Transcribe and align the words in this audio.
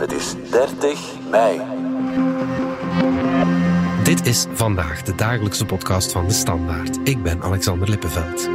Het 0.00 0.12
is 0.12 0.34
30 0.50 1.18
mei. 1.30 1.60
Dit 4.04 4.26
is 4.26 4.46
vandaag 4.52 5.02
de 5.02 5.14
dagelijkse 5.14 5.66
podcast 5.66 6.12
van 6.12 6.26
de 6.26 6.32
Standaard. 6.32 6.98
Ik 7.04 7.22
ben 7.22 7.42
Alexander 7.42 7.88
Lippenveld. 7.88 8.48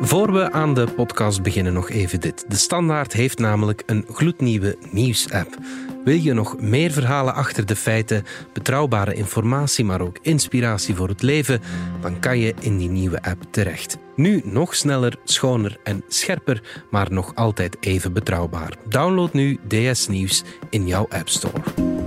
Voor 0.00 0.32
we 0.32 0.52
aan 0.52 0.74
de 0.74 0.86
podcast 0.96 1.42
beginnen, 1.42 1.72
nog 1.72 1.90
even 1.90 2.20
dit. 2.20 2.44
De 2.48 2.56
Standaard 2.56 3.12
heeft 3.12 3.38
namelijk 3.38 3.82
een 3.86 4.04
gloednieuwe 4.08 4.76
nieuws-app. 4.90 5.56
Wil 6.04 6.16
je 6.16 6.32
nog 6.32 6.60
meer 6.60 6.90
verhalen 6.90 7.34
achter 7.34 7.66
de 7.66 7.76
feiten, 7.76 8.24
betrouwbare 8.52 9.14
informatie, 9.14 9.84
maar 9.84 10.00
ook 10.00 10.18
inspiratie 10.22 10.94
voor 10.94 11.08
het 11.08 11.22
leven, 11.22 11.60
dan 12.00 12.20
kan 12.20 12.38
je 12.38 12.54
in 12.60 12.78
die 12.78 12.88
nieuwe 12.88 13.22
app 13.22 13.42
terecht. 13.50 13.98
Nu 14.16 14.42
nog 14.44 14.74
sneller, 14.74 15.16
schoner 15.24 15.76
en 15.82 16.04
scherper, 16.08 16.62
maar 16.90 17.12
nog 17.12 17.34
altijd 17.34 17.76
even 17.80 18.12
betrouwbaar. 18.12 18.76
Download 18.88 19.32
nu 19.32 19.58
DS 19.68 20.08
Nieuws 20.08 20.42
in 20.70 20.86
jouw 20.86 21.06
App 21.08 21.28
Store. 21.28 22.03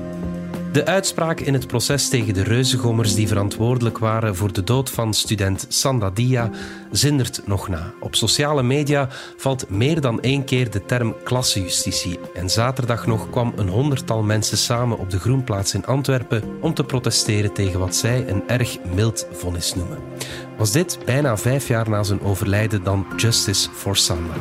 De 0.78 0.86
uitspraak 0.86 1.40
in 1.40 1.54
het 1.54 1.68
proces 1.68 2.10
tegen 2.10 2.34
de 2.34 2.44
reuzengommers 2.44 3.16
die 3.16 3.28
verantwoordelijk 3.28 3.98
waren 3.98 4.36
voor 4.36 4.54
de 4.54 4.64
dood 4.64 4.90
van 4.90 5.14
student 5.14 5.66
Sanda 5.70 6.10
Dia 6.10 6.50
zindert 6.92 7.42
nog 7.46 7.68
na. 7.68 7.94
Op 8.00 8.16
sociale 8.16 8.64
media 8.64 9.10
valt 9.38 9.70
meer 9.70 10.02
dan 10.02 10.22
één 10.22 10.44
keer 10.44 10.72
de 10.72 10.86
term 10.86 11.16
klassenjustitie. 11.24 12.20
En 12.34 12.50
zaterdag 12.50 13.08
nog 13.08 13.30
kwam 13.30 13.54
een 13.56 13.70
honderdtal 13.70 14.24
mensen 14.24 14.58
samen 14.58 14.98
op 14.98 15.10
de 15.10 15.20
Groenplaats 15.20 15.74
in 15.74 15.86
Antwerpen 15.86 16.44
om 16.62 16.74
te 16.74 16.84
protesteren 16.84 17.54
tegen 17.54 17.80
wat 17.80 17.96
zij 17.96 18.28
een 18.28 18.48
erg 18.48 18.78
mild 18.96 19.28
vonnis 19.32 19.76
noemen. 19.76 19.98
Was 20.58 20.72
dit 20.72 21.00
bijna 21.06 21.38
vijf 21.38 21.68
jaar 21.68 21.90
na 21.90 22.04
zijn 22.04 22.22
overlijden 22.22 22.84
dan 22.84 23.06
Justice 23.16 23.70
for 23.70 23.96
Sanda? 23.96 24.34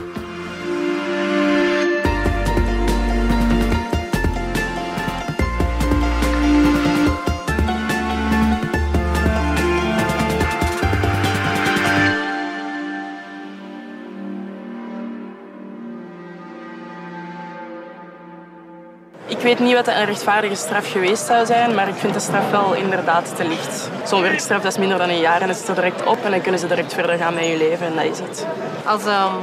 Weet 19.47 19.59
niet 19.59 19.75
wat 19.75 19.87
een 19.87 20.05
rechtvaardige 20.05 20.55
straf 20.55 20.93
geweest 20.93 21.27
zou 21.27 21.47
zijn, 21.47 21.75
maar 21.75 21.89
ik 21.89 21.95
vind 21.95 22.15
de 22.15 22.21
straf 22.21 22.51
wel 22.51 22.75
inderdaad 22.75 23.37
te 23.37 23.45
licht. 23.45 23.91
Zo'n 24.05 24.23
werkstraf 24.23 24.63
dat 24.63 24.73
is 24.73 24.79
minder 24.79 24.99
dan 24.99 25.09
een 25.09 25.21
jaar 25.21 25.41
en 25.41 25.49
is 25.49 25.69
er 25.69 25.75
direct 25.75 26.05
op 26.05 26.25
en 26.25 26.31
dan 26.31 26.41
kunnen 26.41 26.61
ze 26.61 26.67
direct 26.67 26.95
verder 26.95 27.17
gaan 27.17 27.35
met 27.35 27.47
je 27.47 27.57
leven 27.57 27.87
en 27.87 27.95
dat 27.95 28.05
is 28.05 28.19
het. 28.19 28.47
Als 28.85 29.05
ehm, 29.05 29.35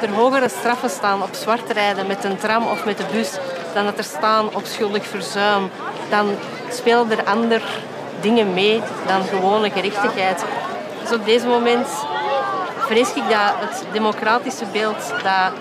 er 0.00 0.08
hogere 0.08 0.48
straffen 0.48 0.90
staan 0.90 1.22
op 1.22 1.28
zwart 1.32 1.70
rijden 1.70 2.06
met 2.06 2.24
een 2.24 2.36
tram 2.36 2.66
of 2.66 2.84
met 2.84 2.96
de 2.96 3.04
bus 3.12 3.38
dan 3.74 3.84
dat 3.84 3.98
er 3.98 4.04
staan 4.04 4.54
op 4.54 4.62
schuldig 4.64 5.06
verzuim, 5.06 5.70
dan 6.10 6.26
spelen 6.70 7.10
er 7.10 7.24
andere 7.24 7.64
dingen 8.20 8.54
mee 8.54 8.82
dan 9.06 9.22
gewone 9.22 9.70
gerechtigheid. 9.70 10.44
Dus 11.02 11.12
op 11.12 11.24
deze 11.24 11.46
moment 11.46 11.88
vrees 12.90 13.14
ik 13.14 13.28
dat 13.28 13.54
het 13.58 13.92
democratische 13.92 14.66
beeld 14.72 15.08
dat 15.08 15.52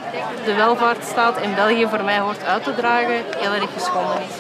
de 0.45 0.53
welvaartsstaat 0.55 1.41
in 1.41 1.55
België 1.55 1.88
voor 1.88 2.03
mij 2.03 2.19
hoort 2.19 2.44
uit 2.44 2.63
te 2.63 2.75
dragen 2.75 3.23
heel 3.38 3.53
erg 3.53 3.73
geschonden 3.73 4.22
is. 4.22 4.35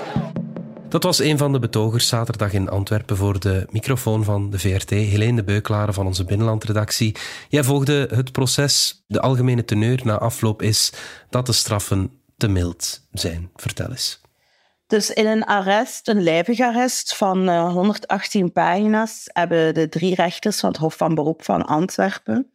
Dat 0.89 1.03
was 1.03 1.19
een 1.19 1.37
van 1.37 1.51
de 1.51 1.59
betogers 1.59 2.07
zaterdag 2.07 2.53
in 2.53 2.69
Antwerpen 2.69 3.17
voor 3.17 3.39
de 3.39 3.67
microfoon 3.69 4.23
van 4.23 4.49
de 4.49 4.59
VRT, 4.59 4.89
Helene 4.89 5.35
de 5.35 5.43
Beuklaren 5.43 5.93
van 5.93 6.05
onze 6.05 6.23
binnenlandredactie. 6.23 7.15
Jij 7.49 7.63
volgde 7.63 8.09
het 8.13 8.31
proces. 8.31 9.03
De 9.07 9.21
algemene 9.21 9.65
teneur 9.65 9.99
na 10.03 10.17
afloop 10.17 10.61
is 10.61 10.93
dat 11.29 11.45
de 11.45 11.53
straffen 11.53 12.11
te 12.37 12.47
mild 12.47 13.07
zijn. 13.11 13.49
Vertel 13.55 13.89
eens. 13.89 14.21
Dus 14.87 15.09
in 15.09 15.25
een 15.25 15.43
arrest, 15.43 16.07
een 16.07 16.23
lijvig 16.23 16.59
arrest 16.59 17.15
van 17.15 17.49
118 17.49 18.51
pagina's, 18.51 19.23
hebben 19.25 19.73
de 19.73 19.89
drie 19.89 20.15
rechters 20.15 20.59
van 20.59 20.69
het 20.69 20.77
Hof 20.77 20.97
van 20.97 21.15
Beroep 21.15 21.43
van 21.43 21.65
Antwerpen 21.65 22.51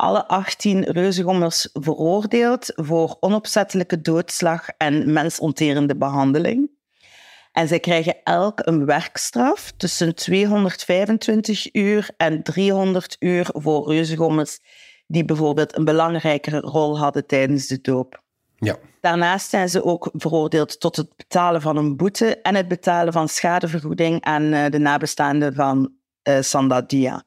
alle 0.00 0.26
18 0.26 0.84
reuzengommers 0.84 1.68
veroordeeld 1.72 2.72
voor 2.74 3.16
onopzettelijke 3.20 4.00
doodslag 4.00 4.68
en 4.68 5.12
mensonterende 5.12 5.96
behandeling. 5.96 6.70
En 7.52 7.68
zij 7.68 7.80
krijgen 7.80 8.16
elk 8.24 8.60
een 8.66 8.84
werkstraf 8.86 9.72
tussen 9.76 10.14
225 10.14 11.74
uur 11.74 12.10
en 12.16 12.42
300 12.42 13.16
uur 13.18 13.48
voor 13.52 13.92
reuzengommers 13.92 14.58
die 15.06 15.24
bijvoorbeeld 15.24 15.76
een 15.76 15.84
belangrijkere 15.84 16.60
rol 16.60 16.98
hadden 16.98 17.26
tijdens 17.26 17.66
de 17.66 17.80
doop. 17.80 18.22
Ja. 18.56 18.76
Daarnaast 19.00 19.50
zijn 19.50 19.68
ze 19.68 19.84
ook 19.84 20.10
veroordeeld 20.12 20.80
tot 20.80 20.96
het 20.96 21.16
betalen 21.16 21.60
van 21.60 21.76
een 21.76 21.96
boete 21.96 22.40
en 22.40 22.54
het 22.54 22.68
betalen 22.68 23.12
van 23.12 23.28
schadevergoeding 23.28 24.24
aan 24.24 24.52
eh, 24.52 24.70
de 24.70 24.78
nabestaanden 24.78 25.54
van 25.54 25.92
uh, 26.28 26.40
Sandadia. 26.40 27.24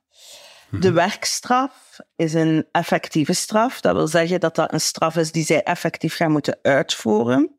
De 0.79 0.91
werkstraf 0.91 1.99
is 2.15 2.33
een 2.33 2.67
effectieve 2.71 3.33
straf. 3.33 3.81
Dat 3.81 3.95
wil 3.95 4.07
zeggen 4.07 4.39
dat 4.39 4.55
dat 4.55 4.73
een 4.73 4.81
straf 4.81 5.15
is 5.15 5.31
die 5.31 5.45
zij 5.45 5.63
effectief 5.63 6.15
gaan 6.15 6.31
moeten 6.31 6.59
uitvoeren. 6.61 7.55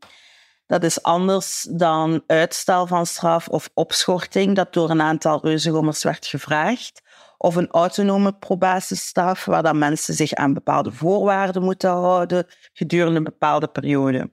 Dat 0.67 0.83
is 0.83 1.03
anders 1.03 1.67
dan 1.71 2.23
uitstel 2.27 2.87
van 2.87 3.07
straf 3.07 3.49
of 3.49 3.71
opschorting, 3.75 4.55
dat 4.55 4.73
door 4.73 4.91
een 4.91 5.03
aantal 5.03 5.41
reuzengommers 5.43 6.03
werd 6.03 6.27
gevraagd. 6.27 7.03
Of 7.37 7.55
een 7.55 7.71
autonome 7.71 8.33
probatiestraf, 8.33 9.45
waar 9.45 9.63
dan 9.63 9.79
mensen 9.79 10.15
zich 10.15 10.33
aan 10.33 10.55
bepaalde 10.55 10.93
voorwaarden 10.93 11.63
moeten 11.63 11.91
houden 11.91 12.47
gedurende 12.73 13.17
een 13.17 13.25
bepaalde 13.25 13.69
periode. 13.69 14.31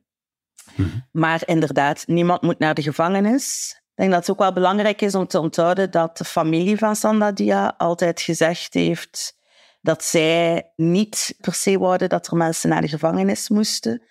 Maar 1.11 1.41
inderdaad, 1.45 2.07
niemand 2.07 2.41
moet 2.41 2.59
naar 2.59 2.73
de 2.73 2.81
gevangenis. 2.81 3.75
Ik 4.01 4.07
denk 4.07 4.19
dat 4.19 4.27
het 4.27 4.35
ook 4.35 4.43
wel 4.43 4.63
belangrijk 4.63 5.01
is 5.01 5.15
om 5.15 5.27
te 5.27 5.39
onthouden 5.39 5.91
dat 5.91 6.17
de 6.17 6.23
familie 6.23 6.77
van 6.77 6.95
Sandadia 6.95 7.73
altijd 7.77 8.21
gezegd 8.21 8.73
heeft 8.73 9.37
dat 9.81 10.03
zij 10.03 10.71
niet 10.75 11.35
per 11.41 11.53
se 11.53 11.79
wouden 11.79 12.09
dat 12.09 12.27
er 12.27 12.37
mensen 12.37 12.69
naar 12.69 12.81
de 12.81 12.87
gevangenis 12.87 13.49
moesten. 13.49 14.01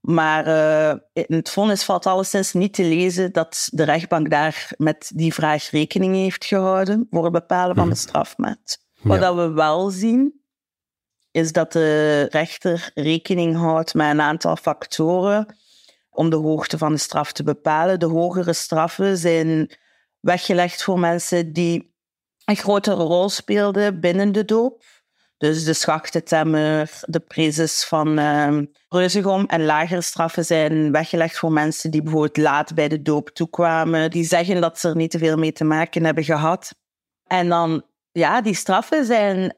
Maar 0.00 0.46
uh, 0.46 1.00
in 1.12 1.36
het 1.36 1.50
vonnis 1.50 1.84
valt 1.84 2.06
alleszins 2.06 2.52
niet 2.52 2.74
te 2.74 2.82
lezen 2.82 3.32
dat 3.32 3.68
de 3.72 3.82
rechtbank 3.82 4.30
daar 4.30 4.72
met 4.76 5.10
die 5.14 5.34
vraag 5.34 5.70
rekening 5.70 6.14
heeft 6.14 6.44
gehouden 6.44 7.06
voor 7.10 7.24
het 7.24 7.32
bepalen 7.32 7.76
van 7.76 7.88
de 7.88 7.94
strafmaat. 7.94 8.78
Wat 9.02 9.34
we 9.34 9.50
wel 9.50 9.90
zien, 9.90 10.42
is 11.30 11.52
dat 11.52 11.72
de 11.72 12.22
rechter 12.30 12.90
rekening 12.94 13.56
houdt 13.56 13.94
met 13.94 14.10
een 14.10 14.20
aantal 14.20 14.56
factoren 14.56 15.58
om 16.10 16.30
de 16.30 16.36
hoogte 16.36 16.78
van 16.78 16.92
de 16.92 16.98
straf 16.98 17.32
te 17.32 17.42
bepalen. 17.42 17.98
De 17.98 18.06
hogere 18.06 18.52
straffen 18.52 19.16
zijn 19.16 19.70
weggelegd 20.20 20.82
voor 20.82 20.98
mensen 20.98 21.52
die 21.52 21.94
een 22.44 22.56
grotere 22.56 23.02
rol 23.02 23.28
speelden 23.28 24.00
binnen 24.00 24.32
de 24.32 24.44
doop. 24.44 24.84
Dus 25.40 25.64
de 25.64 25.72
schachtentemmer, 25.72 27.00
de 27.06 27.20
prezes 27.20 27.84
van 27.84 28.18
uh, 28.18 28.58
Reuzegom 28.88 29.46
en 29.46 29.64
lagere 29.64 30.00
straffen 30.00 30.44
zijn 30.44 30.92
weggelegd 30.92 31.38
voor 31.38 31.52
mensen 31.52 31.90
die 31.90 32.02
bijvoorbeeld 32.02 32.36
laat 32.36 32.74
bij 32.74 32.88
de 32.88 33.02
doop 33.02 33.28
toekwamen. 33.28 34.10
Die 34.10 34.24
zeggen 34.24 34.60
dat 34.60 34.78
ze 34.78 34.88
er 34.88 34.96
niet 34.96 35.10
te 35.10 35.18
veel 35.18 35.36
mee 35.36 35.52
te 35.52 35.64
maken 35.64 36.04
hebben 36.04 36.24
gehad. 36.24 36.74
En 37.26 37.48
dan, 37.48 37.82
ja, 38.12 38.40
die 38.40 38.54
straffen 38.54 39.04
zijn 39.04 39.56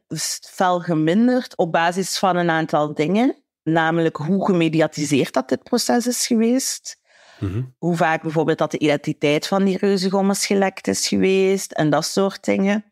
fel 0.50 0.80
geminderd 0.80 1.56
op 1.56 1.72
basis 1.72 2.18
van 2.18 2.36
een 2.36 2.50
aantal 2.50 2.94
dingen. 2.94 3.41
Namelijk 3.62 4.16
hoe 4.16 4.46
gemediatiseerd 4.46 5.32
dat 5.32 5.48
dit 5.48 5.62
proces 5.62 6.06
is 6.06 6.26
geweest. 6.26 7.00
Mm-hmm. 7.38 7.74
Hoe 7.78 7.96
vaak 7.96 8.22
bijvoorbeeld 8.22 8.58
dat 8.58 8.70
de 8.70 8.78
identiteit 8.78 9.46
van 9.46 9.64
die 9.64 9.78
reuzegommers 9.78 10.46
gelekt 10.46 10.88
is 10.88 11.08
geweest 11.08 11.72
en 11.72 11.90
dat 11.90 12.04
soort 12.04 12.44
dingen. 12.44 12.84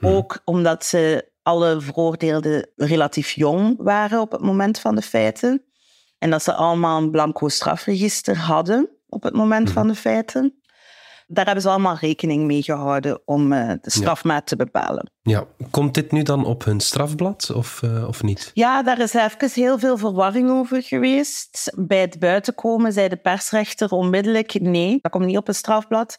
Mm-hmm. 0.00 0.16
Ook 0.16 0.40
omdat 0.44 0.84
ze 0.84 1.30
alle 1.42 1.80
veroordeelden 1.80 2.70
relatief 2.76 3.30
jong 3.30 3.74
waren 3.78 4.20
op 4.20 4.32
het 4.32 4.40
moment 4.40 4.78
van 4.78 4.94
de 4.94 5.02
feiten. 5.02 5.64
En 6.18 6.30
dat 6.30 6.42
ze 6.42 6.54
allemaal 6.54 7.02
een 7.02 7.10
blanco 7.10 7.48
strafregister 7.48 8.36
hadden 8.38 8.88
op 9.08 9.22
het 9.22 9.34
moment 9.34 9.60
mm-hmm. 9.60 9.74
van 9.74 9.88
de 9.88 9.94
feiten. 9.94 10.60
Daar 11.26 11.44
hebben 11.44 11.62
ze 11.62 11.68
allemaal 11.68 11.96
rekening 12.00 12.44
mee 12.44 12.62
gehouden 12.62 13.20
om 13.24 13.52
uh, 13.52 13.72
de 13.80 13.90
strafmaat 13.90 14.38
ja. 14.38 14.44
te 14.44 14.56
bepalen. 14.56 15.10
Ja, 15.22 15.44
komt 15.70 15.94
dit 15.94 16.12
nu 16.12 16.22
dan 16.22 16.44
op 16.44 16.64
hun 16.64 16.80
strafblad 16.80 17.50
of, 17.50 17.82
uh, 17.84 18.08
of 18.08 18.22
niet? 18.22 18.50
Ja, 18.54 18.82
daar 18.82 19.00
is 19.00 19.14
even 19.14 19.50
heel 19.52 19.78
veel 19.78 19.98
verwarring 19.98 20.50
over 20.50 20.82
geweest. 20.82 21.72
Bij 21.76 22.00
het 22.00 22.18
buitenkomen 22.18 22.92
zei 22.92 23.08
de 23.08 23.16
persrechter 23.16 23.90
onmiddellijk 23.90 24.60
nee, 24.60 24.98
dat 25.00 25.12
komt 25.12 25.24
niet 25.24 25.36
op 25.36 25.46
het 25.46 25.56
strafblad. 25.56 26.18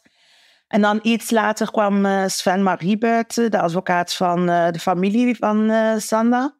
En 0.68 0.80
dan 0.80 0.98
iets 1.02 1.30
later 1.30 1.70
kwam 1.70 2.06
uh, 2.06 2.26
Sven 2.26 2.62
Marie 2.62 2.98
buiten, 2.98 3.50
de 3.50 3.60
advocaat 3.60 4.14
van 4.14 4.46
de 4.46 4.78
familie 4.80 5.36
van 5.36 5.70
Sanda. 6.00 6.56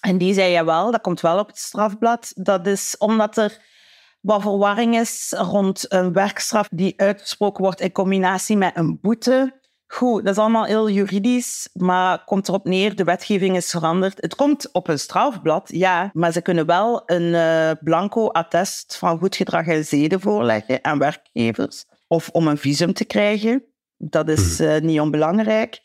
En 0.00 0.18
die 0.18 0.34
zei 0.34 0.52
jawel, 0.52 0.90
dat 0.90 1.00
komt 1.00 1.20
wel 1.20 1.38
op 1.38 1.46
het 1.46 1.58
strafblad. 1.58 2.32
Dat 2.34 2.66
is 2.66 2.94
omdat 2.98 3.36
er 3.36 3.58
wat 4.22 4.42
verwarring 4.42 4.98
is 4.98 5.34
rond 5.36 5.92
een 5.92 6.12
werkstraf 6.12 6.68
die 6.72 6.94
uitgesproken 6.96 7.62
wordt 7.62 7.80
in 7.80 7.92
combinatie 7.92 8.56
met 8.56 8.76
een 8.76 8.98
boete, 9.00 9.60
Goed, 9.92 10.24
dat 10.24 10.32
is 10.32 10.38
allemaal 10.40 10.64
heel 10.64 10.90
juridisch, 10.90 11.68
maar 11.72 12.24
komt 12.24 12.48
erop 12.48 12.64
neer, 12.64 12.96
de 12.96 13.04
wetgeving 13.04 13.56
is 13.56 13.70
veranderd. 13.70 14.20
Het 14.20 14.34
komt 14.34 14.72
op 14.72 14.88
een 14.88 14.98
strafblad, 14.98 15.68
ja, 15.72 16.10
maar 16.12 16.32
ze 16.32 16.42
kunnen 16.42 16.66
wel 16.66 17.02
een 17.06 17.22
uh, 17.22 17.70
blanco 17.80 18.28
attest 18.28 18.96
van 18.96 19.18
goed 19.18 19.36
gedrag 19.36 19.66
en 19.66 19.84
zeden 19.84 20.20
voorleggen 20.20 20.84
aan 20.84 20.98
werkgevers. 20.98 21.84
Of 22.06 22.28
om 22.28 22.46
een 22.46 22.58
visum 22.58 22.92
te 22.92 23.04
krijgen. 23.04 23.64
Dat 23.96 24.28
is 24.28 24.60
uh, 24.60 24.78
niet 24.78 25.00
onbelangrijk. 25.00 25.80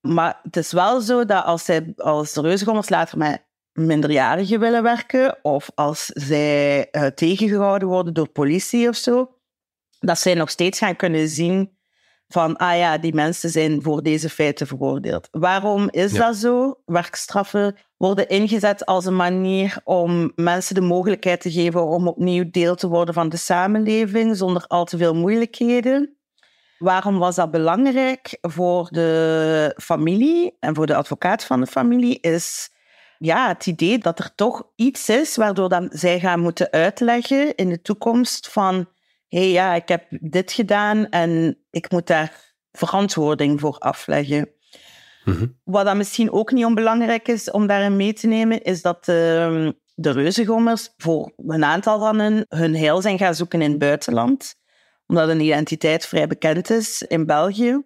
Maar 0.00 0.40
het 0.42 0.56
is 0.56 0.72
wel 0.72 1.00
zo 1.00 1.24
dat 1.24 1.44
als, 1.44 1.64
zij, 1.64 1.92
als 1.96 2.32
de 2.32 2.40
reuzengommers 2.40 2.88
later 2.88 3.18
met 3.18 3.45
minderjarigen 3.76 4.60
willen 4.60 4.82
werken, 4.82 5.38
of 5.42 5.70
als 5.74 6.06
zij 6.06 6.88
uh, 6.92 7.06
tegengehouden 7.06 7.88
worden 7.88 8.14
door 8.14 8.28
politie 8.28 8.88
of 8.88 8.96
zo, 8.96 9.30
dat 10.00 10.18
zij 10.18 10.34
nog 10.34 10.50
steeds 10.50 10.78
gaan 10.78 10.96
kunnen 10.96 11.28
zien 11.28 11.76
van, 12.28 12.56
ah 12.56 12.76
ja, 12.76 12.98
die 12.98 13.14
mensen 13.14 13.50
zijn 13.50 13.82
voor 13.82 14.02
deze 14.02 14.28
feiten 14.28 14.66
veroordeeld. 14.66 15.28
Waarom 15.30 15.88
is 15.90 16.12
dat 16.12 16.36
zo? 16.36 16.80
Werkstraffen 16.84 17.76
worden 17.96 18.28
ingezet 18.28 18.86
als 18.86 19.04
een 19.04 19.16
manier 19.16 19.80
om 19.84 20.32
mensen 20.34 20.74
de 20.74 20.80
mogelijkheid 20.80 21.40
te 21.40 21.50
geven 21.50 21.86
om 21.86 22.08
opnieuw 22.08 22.50
deel 22.50 22.74
te 22.74 22.88
worden 22.88 23.14
van 23.14 23.28
de 23.28 23.36
samenleving 23.36 24.36
zonder 24.36 24.64
al 24.66 24.84
te 24.84 24.96
veel 24.96 25.14
moeilijkheden. 25.14 26.16
Waarom 26.78 27.18
was 27.18 27.34
dat 27.34 27.50
belangrijk 27.50 28.38
voor 28.40 28.88
de 28.90 29.74
familie 29.82 30.56
en 30.60 30.74
voor 30.74 30.86
de 30.86 30.94
advocaat 30.94 31.44
van 31.44 31.60
de 31.60 31.66
familie? 31.66 32.20
Is 32.20 32.70
ja, 33.18 33.48
het 33.48 33.66
idee 33.66 33.98
dat 33.98 34.18
er 34.18 34.34
toch 34.34 34.62
iets 34.74 35.08
is 35.08 35.36
waardoor 35.36 35.68
dan 35.68 35.88
zij 35.92 36.20
gaan 36.20 36.40
moeten 36.40 36.70
uitleggen 36.70 37.54
in 37.54 37.68
de 37.68 37.82
toekomst 37.82 38.48
van 38.48 38.88
hey, 39.28 39.50
ja, 39.50 39.74
ik 39.74 39.88
heb 39.88 40.06
dit 40.10 40.52
gedaan 40.52 41.08
en 41.08 41.58
ik 41.70 41.90
moet 41.90 42.06
daar 42.06 42.54
verantwoording 42.72 43.60
voor 43.60 43.78
afleggen. 43.78 44.50
Mhm. 45.24 45.46
Wat 45.64 45.84
dan 45.84 45.96
misschien 45.96 46.32
ook 46.32 46.52
niet 46.52 46.64
onbelangrijk 46.64 47.28
is 47.28 47.50
om 47.50 47.66
daarin 47.66 47.96
mee 47.96 48.12
te 48.12 48.26
nemen, 48.26 48.62
is 48.62 48.82
dat 48.82 49.08
uh, 49.08 49.68
de 49.94 50.10
reuzengommers 50.10 50.92
voor 50.96 51.32
een 51.36 51.64
aantal 51.64 51.98
van 51.98 52.18
hen 52.18 52.46
hun 52.48 52.76
heil 52.76 53.00
zijn 53.00 53.18
gaan 53.18 53.34
zoeken 53.34 53.62
in 53.62 53.70
het 53.70 53.78
buitenland. 53.78 54.54
Omdat 55.06 55.28
een 55.28 55.40
identiteit 55.40 56.06
vrij 56.06 56.26
bekend 56.26 56.70
is 56.70 57.02
in 57.02 57.26
België. 57.26 57.82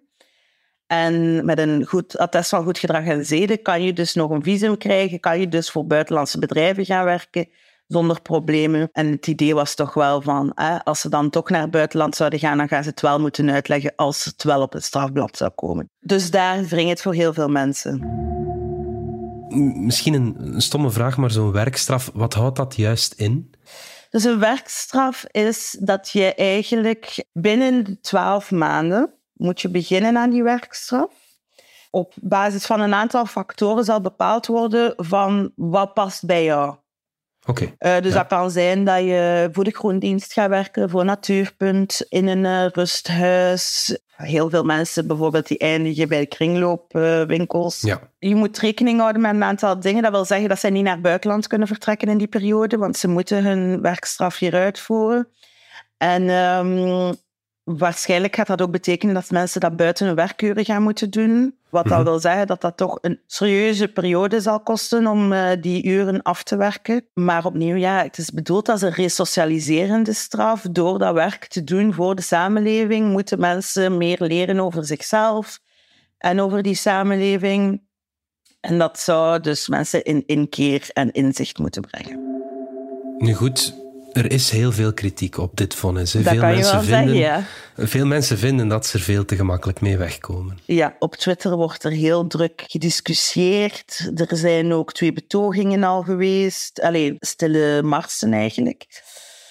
En 0.91 1.45
met 1.45 1.59
een 1.59 1.85
goed 1.85 2.17
attest 2.17 2.49
van 2.49 2.63
goed 2.63 2.77
gedrag 2.77 3.05
en 3.05 3.25
zeden 3.25 3.61
kan 3.61 3.83
je 3.83 3.93
dus 3.93 4.13
nog 4.13 4.29
een 4.29 4.43
visum 4.43 4.77
krijgen, 4.77 5.19
kan 5.19 5.39
je 5.39 5.47
dus 5.47 5.71
voor 5.71 5.85
buitenlandse 5.87 6.39
bedrijven 6.39 6.85
gaan 6.85 7.03
werken 7.03 7.47
zonder 7.87 8.21
problemen. 8.21 8.89
En 8.91 9.11
het 9.11 9.27
idee 9.27 9.55
was 9.55 9.75
toch 9.75 9.93
wel 9.93 10.21
van, 10.21 10.51
hè, 10.55 10.83
als 10.83 11.01
ze 11.01 11.09
dan 11.09 11.29
toch 11.29 11.49
naar 11.49 11.61
het 11.61 11.71
buitenland 11.71 12.15
zouden 12.15 12.39
gaan, 12.39 12.57
dan 12.57 12.67
gaan 12.67 12.83
ze 12.83 12.89
het 12.89 13.01
wel 13.01 13.19
moeten 13.19 13.51
uitleggen 13.51 13.93
als 13.95 14.25
het 14.25 14.43
wel 14.43 14.61
op 14.61 14.73
het 14.73 14.83
strafblad 14.83 15.37
zou 15.37 15.51
komen. 15.55 15.89
Dus 15.99 16.31
daar 16.31 16.65
wringt 16.65 16.89
het 16.89 17.01
voor 17.01 17.13
heel 17.13 17.33
veel 17.33 17.49
mensen. 17.49 17.99
Misschien 19.85 20.13
een 20.13 20.61
stomme 20.61 20.89
vraag, 20.89 21.17
maar 21.17 21.31
zo'n 21.31 21.51
werkstraf, 21.51 22.11
wat 22.13 22.33
houdt 22.33 22.57
dat 22.57 22.75
juist 22.75 23.13
in? 23.13 23.53
Dus 24.09 24.23
een 24.23 24.39
werkstraf 24.39 25.25
is 25.31 25.77
dat 25.79 26.09
je 26.09 26.35
eigenlijk 26.35 27.25
binnen 27.33 27.83
de 27.83 27.99
twaalf 27.99 28.51
maanden 28.51 29.19
moet 29.41 29.61
je 29.61 29.69
beginnen 29.69 30.17
aan 30.17 30.29
die 30.29 30.43
werkstraf. 30.43 31.09
Op 31.89 32.13
basis 32.21 32.65
van 32.65 32.79
een 32.79 32.93
aantal 32.93 33.25
factoren 33.25 33.83
zal 33.83 34.01
bepaald 34.01 34.47
worden 34.47 34.93
van 34.97 35.51
wat 35.55 35.93
past 35.93 36.25
bij 36.25 36.43
jou. 36.43 36.75
Okay. 37.47 37.75
Uh, 37.79 38.01
dus 38.01 38.13
dat 38.13 38.27
kan 38.27 38.51
zijn 38.51 38.83
dat 38.83 38.99
je 38.99 39.49
voor 39.51 39.63
de 39.63 39.71
groendienst 39.71 40.33
gaat 40.33 40.49
werken, 40.49 40.89
voor 40.89 41.05
Natuurpunt, 41.05 42.05
in 42.09 42.27
een 42.27 42.43
uh, 42.43 42.67
rusthuis. 42.67 43.97
Heel 44.15 44.49
veel 44.49 44.63
mensen 44.63 45.07
bijvoorbeeld 45.07 45.47
die 45.47 45.57
eindigen 45.57 46.07
bij 46.07 46.25
kringloopwinkels. 46.25 47.81
ja. 47.81 47.99
Je 48.19 48.35
moet 48.35 48.57
rekening 48.57 48.99
houden 48.99 49.21
met 49.21 49.33
een 49.33 49.43
aantal 49.43 49.79
dingen. 49.79 50.03
Dat 50.03 50.11
wil 50.11 50.25
zeggen 50.25 50.49
dat 50.49 50.59
zij 50.59 50.69
niet 50.69 50.83
naar 50.83 50.93
het 50.93 51.01
buitenland 51.01 51.47
kunnen 51.47 51.67
vertrekken 51.67 52.07
in 52.07 52.17
die 52.17 52.27
periode, 52.27 52.77
want 52.77 52.97
ze 52.97 53.07
moeten 53.07 53.43
hun 53.43 53.81
werkstraf 53.81 54.37
hier 54.37 54.53
uitvoeren. 54.53 55.27
En 55.97 56.29
um, 56.29 57.15
Waarschijnlijk 57.63 58.35
gaat 58.35 58.47
dat 58.47 58.61
ook 58.61 58.71
betekenen 58.71 59.13
dat 59.13 59.29
mensen 59.29 59.61
dat 59.61 59.75
buiten 59.75 60.05
hun 60.05 60.15
werkuren 60.15 60.65
gaan 60.65 60.83
moeten 60.83 61.09
doen. 61.09 61.55
Wat 61.69 61.87
dat 61.87 61.97
mhm. 61.97 62.03
wil 62.03 62.19
zeggen 62.19 62.47
dat 62.47 62.61
dat 62.61 62.77
toch 62.77 62.97
een 63.01 63.19
serieuze 63.27 63.87
periode 63.87 64.41
zal 64.41 64.59
kosten 64.59 65.07
om 65.07 65.31
uh, 65.31 65.49
die 65.59 65.85
uren 65.85 66.21
af 66.21 66.43
te 66.43 66.55
werken. 66.55 67.05
Maar 67.13 67.45
opnieuw, 67.45 67.75
ja, 67.75 68.03
het 68.03 68.17
is 68.17 68.31
bedoeld 68.31 68.69
als 68.69 68.81
een 68.81 68.91
resocialiserende 68.91 70.13
straf. 70.13 70.61
Door 70.71 70.99
dat 70.99 71.13
werk 71.13 71.45
te 71.45 71.63
doen 71.63 71.93
voor 71.93 72.15
de 72.15 72.21
samenleving 72.21 73.11
moeten 73.11 73.39
mensen 73.39 73.97
meer 73.97 74.17
leren 74.19 74.59
over 74.59 74.85
zichzelf 74.85 75.59
en 76.17 76.39
over 76.39 76.61
die 76.61 76.75
samenleving. 76.75 77.81
En 78.59 78.77
dat 78.77 78.99
zou 78.99 79.39
dus 79.39 79.67
mensen 79.67 80.03
in 80.03 80.23
inkeer 80.25 80.89
en 80.93 81.11
inzicht 81.11 81.57
moeten 81.57 81.81
brengen. 81.81 82.19
Nu 83.17 83.33
goed, 83.33 83.80
er 84.11 84.31
is 84.31 84.49
heel 84.49 84.71
veel 84.71 84.93
kritiek 84.93 85.37
op 85.37 85.57
dit 85.57 85.75
vonnis. 85.75 86.11
Dat 86.11 86.23
veel 86.23 86.39
kan 86.39 86.49
mensen 86.49 86.79
je 86.79 86.85
wel 86.87 86.97
vinden, 86.97 87.15
zeggen, 87.15 87.43
ja. 87.77 87.87
Veel 87.87 88.05
mensen 88.05 88.37
vinden 88.37 88.67
dat 88.67 88.85
ze 88.85 88.97
er 88.97 89.03
veel 89.03 89.25
te 89.25 89.35
gemakkelijk 89.35 89.81
mee 89.81 89.97
wegkomen. 89.97 90.57
Ja, 90.65 90.95
op 90.99 91.15
Twitter 91.15 91.55
wordt 91.55 91.83
er 91.83 91.91
heel 91.91 92.27
druk 92.27 92.63
gediscussieerd. 92.67 94.11
Er 94.15 94.37
zijn 94.37 94.73
ook 94.73 94.93
twee 94.93 95.13
betogingen 95.13 95.83
al 95.83 96.01
geweest. 96.01 96.81
Alleen 96.81 97.15
stille 97.19 97.81
marsen 97.83 98.33
eigenlijk. 98.33 99.03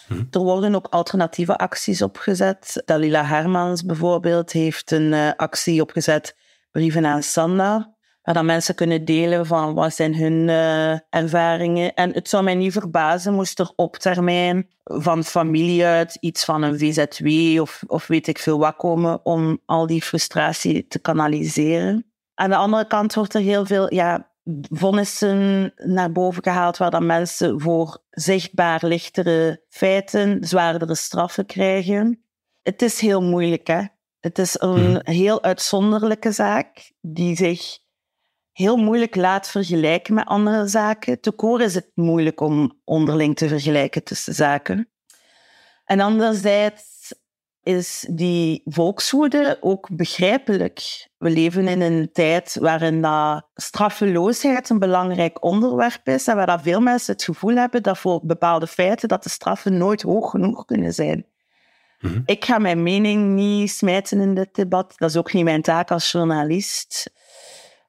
Hm. 0.07 0.23
Er 0.31 0.41
worden 0.41 0.75
ook 0.75 0.87
alternatieve 0.87 1.59
acties 1.59 2.03
opgezet. 2.03 2.83
Dalila 2.85 3.25
Hermans 3.25 3.85
bijvoorbeeld 3.85 4.53
heeft 4.53 4.91
een 4.91 5.13
uh, 5.13 5.31
actie 5.37 5.81
opgezet, 5.81 6.37
Brieven 6.71 7.07
aan 7.07 7.23
Sanda 7.23 7.99
waar 8.31 8.39
dan 8.39 8.55
mensen 8.55 8.75
kunnen 8.75 9.05
delen 9.05 9.47
van 9.47 9.75
wat 9.75 9.95
zijn 9.95 10.15
hun 10.15 10.49
uh, 10.49 10.93
ervaringen. 11.09 11.95
En 11.95 12.13
het 12.13 12.29
zou 12.29 12.45
mij 12.45 12.55
niet 12.55 12.73
verbazen 12.73 13.35
moest 13.35 13.59
er 13.59 13.73
op 13.77 13.97
termijn 13.97 14.69
van 14.85 15.25
familie 15.25 15.85
uit 15.85 16.17
iets 16.21 16.45
van 16.45 16.63
een 16.63 16.79
VZW 16.79 17.61
of, 17.61 17.83
of 17.87 18.07
weet 18.07 18.27
ik 18.27 18.39
veel 18.39 18.59
wat 18.59 18.77
komen 18.77 19.25
om 19.25 19.61
al 19.67 19.87
die 19.87 20.03
frustratie 20.03 20.87
te 20.87 20.99
kanaliseren. 20.99 22.13
Aan 22.35 22.51
de 22.51 22.57
andere 22.57 22.87
kant 22.87 23.15
wordt 23.15 23.35
er 23.35 23.41
heel 23.41 23.67
veel 23.67 23.95
ja, 23.95 24.31
vonnissen 24.71 25.73
naar 25.77 26.13
boven 26.13 26.43
gehaald 26.43 26.77
waar 26.77 26.91
dan 26.91 27.07
mensen 27.07 27.61
voor 27.61 28.03
zichtbaar 28.11 28.81
lichtere 28.85 29.65
feiten 29.69 30.39
zwaardere 30.41 30.95
straffen 30.95 31.47
krijgen. 31.47 32.25
Het 32.63 32.83
is 32.83 33.01
heel 33.01 33.23
moeilijk, 33.23 33.67
hè? 33.67 33.83
Het 34.21 34.39
is 34.39 34.61
een 34.61 34.91
mhm. 34.91 35.11
heel 35.11 35.43
uitzonderlijke 35.43 36.33
zaak 36.33 36.93
die 37.01 37.37
zich 37.37 37.80
heel 38.61 38.77
moeilijk 38.77 39.17
laat 39.17 39.51
vergelijken 39.51 40.15
met 40.15 40.27
andere 40.27 40.67
zaken. 40.67 41.21
Te 41.21 41.33
koor 41.33 41.61
is 41.61 41.75
het 41.75 41.91
moeilijk 41.95 42.41
om 42.41 42.81
onderling 42.85 43.37
te 43.37 43.49
vergelijken 43.49 44.05
tussen 44.05 44.35
zaken. 44.35 44.91
En 45.85 46.01
anderzijds 46.01 47.15
is 47.63 48.07
die 48.11 48.63
volkswoede 48.65 49.59
ook 49.61 49.89
begrijpelijk. 49.93 51.09
We 51.19 51.31
leven 51.31 51.69
in 51.69 51.81
een 51.81 52.13
tijd 52.13 52.57
waarin 52.61 53.03
dat 53.03 53.47
straffeloosheid 53.55 54.69
een 54.69 54.79
belangrijk 54.79 55.45
onderwerp 55.45 56.09
is 56.09 56.27
en 56.27 56.37
waar 56.37 56.47
dat 56.47 56.63
veel 56.63 56.81
mensen 56.81 57.13
het 57.13 57.23
gevoel 57.23 57.55
hebben 57.55 57.83
dat 57.83 57.99
voor 57.99 58.21
bepaalde 58.23 58.67
feiten 58.67 59.09
dat 59.09 59.23
de 59.23 59.29
straffen 59.29 59.77
nooit 59.77 60.03
hoog 60.03 60.31
genoeg 60.31 60.65
kunnen 60.65 60.93
zijn. 60.93 61.27
Mhm. 62.01 62.21
Ik 62.25 62.45
ga 62.45 62.59
mijn 62.59 62.83
mening 62.83 63.35
niet 63.35 63.71
smijten 63.71 64.21
in 64.21 64.35
dit 64.35 64.55
debat. 64.55 64.93
Dat 64.97 65.11
is 65.11 65.17
ook 65.17 65.33
niet 65.33 65.45
mijn 65.45 65.63
taak 65.63 65.91
als 65.91 66.13
journalist. 66.13 67.13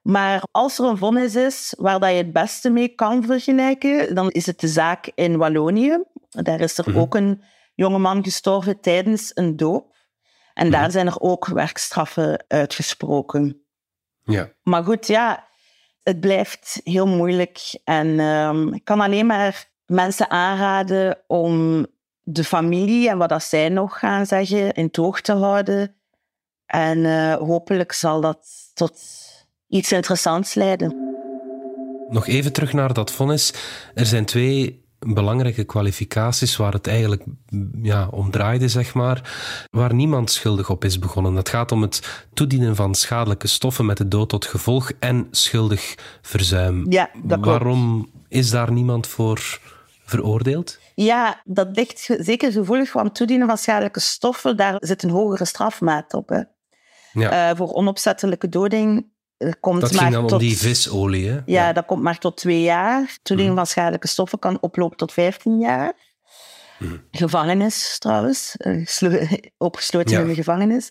Maar 0.02 0.42
als 0.50 0.78
er 0.78 0.84
een 0.84 0.96
vonnis 0.96 1.34
is 1.34 1.74
waar 1.78 2.00
dat 2.00 2.10
je 2.10 2.16
het 2.16 2.32
beste 2.32 2.70
mee 2.70 2.88
kan 2.88 3.24
vergelijken, 3.24 4.14
dan 4.14 4.30
is 4.30 4.46
het 4.46 4.60
de 4.60 4.68
zaak 4.68 5.10
in 5.14 5.36
Wallonië. 5.36 6.02
Daar 6.30 6.60
is 6.60 6.78
er 6.78 6.90
mhm. 6.90 6.98
ook 6.98 7.14
een 7.14 7.42
jongeman 7.74 8.24
gestorven 8.24 8.80
tijdens 8.80 9.30
een 9.34 9.56
doop. 9.56 9.94
En 10.54 10.70
daar 10.70 10.82
mhm. 10.82 10.90
zijn 10.90 11.06
er 11.06 11.20
ook 11.20 11.46
werkstraffen 11.46 12.44
uitgesproken. 12.48 13.62
Ja. 14.24 14.52
Maar 14.62 14.84
goed, 14.84 15.06
ja, 15.06 15.48
het 16.02 16.20
blijft 16.20 16.80
heel 16.84 17.06
moeilijk. 17.06 17.80
En 17.84 18.20
um, 18.20 18.74
ik 18.74 18.84
kan 18.84 19.00
alleen 19.00 19.26
maar 19.26 19.70
mensen 19.86 20.30
aanraden 20.30 21.18
om 21.26 21.86
de 22.22 22.44
familie 22.44 23.08
en 23.08 23.18
wat 23.18 23.28
dat 23.28 23.42
zij 23.42 23.68
nog 23.68 23.98
gaan 23.98 24.26
zeggen 24.26 24.72
in 24.72 24.90
toog 24.90 25.20
te 25.20 25.32
houden. 25.32 25.96
En 26.66 26.98
uh, 26.98 27.34
hopelijk 27.34 27.92
zal 27.92 28.20
dat 28.20 28.46
tot 28.74 29.00
iets 29.72 29.92
interessants 29.92 30.54
leiden. 30.54 30.96
Nog 32.08 32.26
even 32.26 32.52
terug 32.52 32.72
naar 32.72 32.92
dat 32.92 33.10
vonnis. 33.10 33.54
Er 33.94 34.06
zijn 34.06 34.24
twee 34.24 34.84
belangrijke 34.98 35.64
kwalificaties 35.64 36.56
waar 36.56 36.72
het 36.72 36.86
eigenlijk 36.86 37.24
ja, 37.82 38.08
om 38.10 38.30
draaide, 38.30 38.68
zeg 38.68 38.94
maar, 38.94 39.34
waar 39.70 39.94
niemand 39.94 40.30
schuldig 40.30 40.70
op 40.70 40.84
is 40.84 40.98
begonnen. 40.98 41.34
Dat 41.34 41.48
gaat 41.48 41.72
om 41.72 41.82
het 41.82 42.26
toedienen 42.34 42.76
van 42.76 42.94
schadelijke 42.94 43.46
stoffen 43.46 43.86
met 43.86 43.96
de 43.96 44.08
dood 44.08 44.28
tot 44.28 44.46
gevolg 44.46 44.92
en 44.98 45.28
schuldig 45.30 45.94
verzuim. 46.22 46.90
Ja, 46.90 47.10
dat 47.14 47.40
klopt. 47.40 47.46
Waarom 47.46 48.10
is 48.28 48.50
daar 48.50 48.72
niemand 48.72 49.06
voor 49.06 49.60
veroordeeld? 50.04 50.78
Ja, 50.94 51.40
dat 51.44 51.68
ligt 51.72 52.14
zeker 52.18 52.52
gevoelig 52.52 52.90
van 52.90 53.12
toedienen 53.12 53.46
van 53.46 53.58
schadelijke 53.58 54.00
stoffen. 54.00 54.56
Daar 54.56 54.76
zit 54.78 55.02
een 55.02 55.10
hogere 55.10 55.44
strafmaat 55.44 56.14
op. 56.14 56.28
Hè. 56.28 56.42
Ja. 57.12 57.50
Eh, 57.50 57.56
voor 57.56 57.72
onopzettelijke 57.72 58.48
doding 58.48 59.10
eh, 59.42 59.52
komt 59.60 59.80
dat 59.80 59.92
maar 59.92 60.00
ging 60.00 60.12
dan 60.12 60.22
tot... 60.22 60.32
om 60.32 60.38
die 60.38 60.56
visolie, 60.58 61.28
hè? 61.28 61.40
Ja, 61.46 61.72
dat 61.72 61.84
komt 61.86 62.02
maar 62.02 62.18
tot 62.18 62.36
twee 62.36 62.62
jaar. 62.62 63.18
Toediening 63.22 63.56
Mhm. 63.56 63.64
van 63.64 63.66
schadelijke 63.66 64.08
stoffen 64.08 64.38
kan 64.38 64.58
oplopen 64.60 64.96
tot 64.96 65.12
15 65.12 65.58
jaar. 65.58 65.92
Mhm. 66.78 66.96
Gevangenis 67.10 67.98
trouwens, 67.98 68.54
eh, 68.56 68.86
geslo- 68.86 69.26
opgesloten 69.58 70.12
Ja. 70.12 70.20
in 70.20 70.26
de 70.28 70.34
gevangenis. 70.34 70.90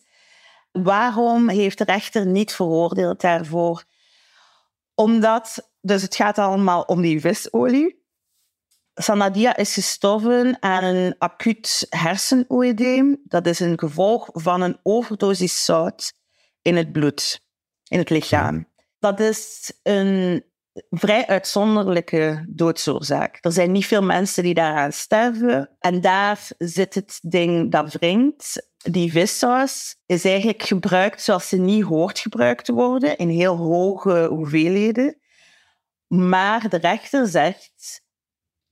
Waarom 0.71 1.49
heeft 1.49 1.77
de 1.77 1.83
rechter 1.83 2.25
niet 2.25 2.53
veroordeeld 2.53 3.21
daarvoor? 3.21 3.83
Omdat, 4.95 5.71
dus 5.81 6.01
het 6.01 6.15
gaat 6.15 6.37
allemaal 6.37 6.81
om 6.81 7.01
die 7.01 7.19
visolie. 7.21 7.99
Sanadia 8.93 9.55
is 9.57 9.73
gestorven 9.73 10.57
aan 10.59 10.83
een 10.83 11.15
acuut 11.17 11.85
hersenoedeem. 11.89 13.21
Dat 13.23 13.45
is 13.45 13.59
een 13.59 13.79
gevolg 13.79 14.29
van 14.33 14.61
een 14.61 14.79
overdosis 14.83 15.65
zout 15.65 16.13
in 16.61 16.75
het 16.75 16.91
bloed, 16.91 17.41
in 17.91 17.99
het 17.99 18.09
lichaam. 18.09 18.67
Dat 18.99 19.19
is 19.19 19.71
een 19.83 20.43
vrij 20.89 21.27
uitzonderlijke 21.27 22.45
doodsoorzaak. 22.49 23.37
Er 23.41 23.51
zijn 23.51 23.71
niet 23.71 23.85
veel 23.85 24.03
mensen 24.03 24.43
die 24.43 24.53
daaraan 24.53 24.91
sterven. 24.91 25.75
En 25.79 26.01
daar 26.01 26.47
zit 26.57 26.93
het 26.93 27.19
ding 27.21 27.71
dat 27.71 27.93
wringt. 27.93 28.69
Die 28.77 29.11
vissaus 29.11 29.95
is 30.05 30.25
eigenlijk 30.25 30.63
gebruikt 30.63 31.21
zoals 31.21 31.47
ze 31.47 31.57
niet 31.57 31.83
hoort 31.83 32.19
gebruikt 32.19 32.65
te 32.65 32.73
worden, 32.73 33.17
in 33.17 33.29
heel 33.29 33.55
hoge 33.55 34.27
hoeveelheden. 34.29 35.19
Maar 36.07 36.69
de 36.69 36.77
rechter 36.77 37.27
zegt, 37.27 38.01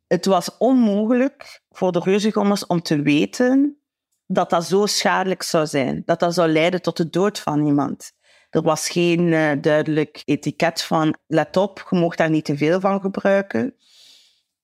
het 0.08 0.26
was 0.26 0.58
onmogelijk 0.58 1.62
voor 1.70 1.92
de 1.92 2.00
reuzengommers 2.00 2.66
om 2.66 2.82
te 2.82 3.02
weten 3.02 3.82
dat 4.26 4.50
dat 4.50 4.66
zo 4.66 4.86
schadelijk 4.86 5.44
zou 5.44 5.68
zijn. 5.68 6.02
Dat 6.06 6.20
dat 6.20 6.34
zou 6.34 6.50
leiden 6.52 6.82
tot 6.82 6.98
de 6.98 7.10
dood 7.10 7.40
van 7.40 7.66
iemand. 7.66 8.18
Er 8.50 8.62
was 8.62 8.90
geen 8.90 9.34
eh, 9.34 9.52
duidelijk 9.62 10.22
etiket 10.26 10.82
van, 10.82 11.18
let 11.28 11.58
op, 11.58 11.88
je 11.90 11.98
mocht 11.98 12.18
daar 12.18 12.30
niet 12.30 12.46
te 12.46 12.58
veel 12.58 12.80
van 12.80 13.02
gebruiken. 13.02 13.76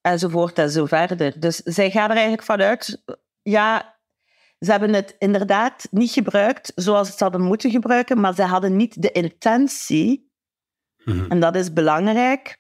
Enzovoort 0.01 0.59
en 0.59 0.69
zo 0.69 0.85
verder. 0.85 1.39
Dus 1.39 1.55
zij 1.55 1.91
gaan 1.91 2.05
er 2.09 2.15
eigenlijk 2.15 2.43
vanuit, 2.43 3.03
ja, 3.41 3.97
ze 4.59 4.71
hebben 4.71 4.93
het 4.93 5.15
inderdaad 5.19 5.87
niet 5.91 6.11
gebruikt 6.11 6.71
zoals 6.75 7.17
ze 7.17 7.23
hadden 7.23 7.41
moeten 7.41 7.71
gebruiken, 7.71 8.19
maar 8.19 8.35
ze 8.35 8.43
hadden 8.43 8.75
niet 8.75 9.01
de 9.01 9.11
intentie, 9.11 10.33
Mhm. 11.03 11.31
en 11.31 11.39
dat 11.39 11.55
is 11.55 11.73
belangrijk, 11.73 12.57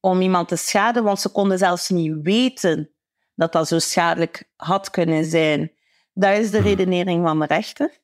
om 0.00 0.20
iemand 0.20 0.48
te 0.48 0.56
schaden, 0.56 1.04
want 1.04 1.20
ze 1.20 1.28
konden 1.28 1.58
zelfs 1.58 1.88
niet 1.88 2.16
weten 2.22 2.90
dat 3.34 3.52
dat 3.52 3.68
zo 3.68 3.78
schadelijk 3.78 4.50
had 4.56 4.90
kunnen 4.90 5.24
zijn. 5.24 5.72
Dat 6.12 6.38
is 6.38 6.50
de 6.50 6.58
Mhm. 6.58 6.66
redenering 6.66 7.26
van 7.26 7.38
de 7.38 7.46
rechter. 7.46 7.98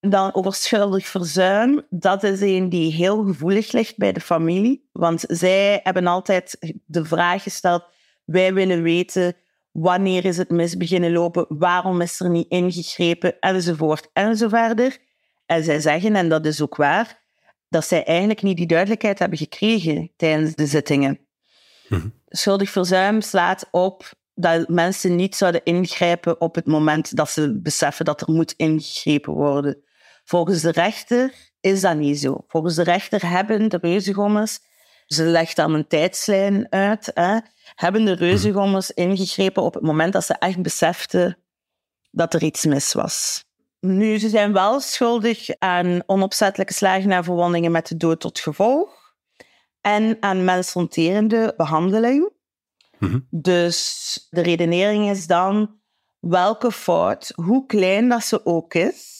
Dan 0.00 0.34
over 0.34 0.54
schuldig 0.54 1.06
verzuim, 1.06 1.86
dat 1.90 2.22
is 2.22 2.40
een 2.40 2.68
die 2.68 2.92
heel 2.92 3.24
gevoelig 3.24 3.72
ligt 3.72 3.96
bij 3.96 4.12
de 4.12 4.20
familie. 4.20 4.88
Want 4.92 5.24
zij 5.26 5.80
hebben 5.82 6.06
altijd 6.06 6.74
de 6.86 7.04
vraag 7.04 7.42
gesteld, 7.42 7.84
wij 8.24 8.54
willen 8.54 8.82
weten 8.82 9.36
wanneer 9.72 10.24
is 10.24 10.36
het 10.36 10.50
mis 10.50 10.76
beginnen 10.76 11.12
lopen, 11.12 11.46
waarom 11.48 12.00
is 12.00 12.20
er 12.20 12.30
niet 12.30 12.48
ingegrepen, 12.48 13.38
enzovoort, 13.38 14.10
enzoverder. 14.12 14.98
En 15.46 15.64
zij 15.64 15.80
zeggen, 15.80 16.16
en 16.16 16.28
dat 16.28 16.46
is 16.46 16.60
ook 16.60 16.76
waar, 16.76 17.22
dat 17.68 17.84
zij 17.84 18.04
eigenlijk 18.04 18.42
niet 18.42 18.56
die 18.56 18.66
duidelijkheid 18.66 19.18
hebben 19.18 19.38
gekregen 19.38 20.10
tijdens 20.16 20.54
de 20.54 20.66
zittingen. 20.66 21.18
Mhm. 21.88 22.08
Schuldig 22.28 22.70
verzuim 22.70 23.20
slaat 23.20 23.68
op 23.70 24.12
dat 24.34 24.68
mensen 24.68 25.16
niet 25.16 25.36
zouden 25.36 25.64
ingrijpen 25.64 26.40
op 26.40 26.54
het 26.54 26.66
moment 26.66 27.16
dat 27.16 27.30
ze 27.30 27.60
beseffen 27.60 28.04
dat 28.04 28.20
er 28.20 28.32
moet 28.32 28.54
ingegrepen 28.56 29.32
worden. 29.32 29.82
Volgens 30.28 30.62
de 30.62 30.70
rechter 30.70 31.34
is 31.60 31.80
dat 31.80 31.96
niet 31.96 32.20
zo. 32.20 32.44
Volgens 32.46 32.74
de 32.74 32.82
rechter 32.82 33.28
hebben 33.28 33.68
de 33.68 33.78
reuzengommers, 33.80 34.58
ze 35.06 35.24
legt 35.24 35.56
dan 35.56 35.74
een 35.74 35.86
tijdslijn 35.86 36.66
uit, 36.70 37.10
hè, 37.14 37.38
hebben 37.74 38.04
de 38.04 38.12
reuzengommers 38.12 38.90
ingegrepen 38.90 39.62
op 39.62 39.74
het 39.74 39.82
moment 39.82 40.12
dat 40.12 40.24
ze 40.24 40.34
echt 40.34 40.62
beseften 40.62 41.38
dat 42.10 42.34
er 42.34 42.42
iets 42.42 42.64
mis 42.64 42.92
was. 42.92 43.44
Nu, 43.80 44.18
ze 44.18 44.28
zijn 44.28 44.52
wel 44.52 44.80
schuldig 44.80 45.48
aan 45.58 46.02
onopzettelijke 46.06 46.72
slagen 46.72 47.10
en 47.10 47.24
verwondingen 47.24 47.70
met 47.70 47.86
de 47.88 47.96
dood 47.96 48.20
tot 48.20 48.38
gevolg 48.38 49.14
en 49.80 50.16
aan 50.20 50.44
mensonterende 50.44 51.54
behandeling. 51.56 52.32
Mhm. 52.98 53.18
Dus 53.30 54.26
de 54.30 54.40
redenering 54.40 55.10
is 55.10 55.26
dan 55.26 55.80
welke 56.20 56.72
fout, 56.72 57.32
hoe 57.34 57.66
klein 57.66 58.08
dat 58.08 58.24
ze 58.24 58.46
ook 58.46 58.74
is, 58.74 59.17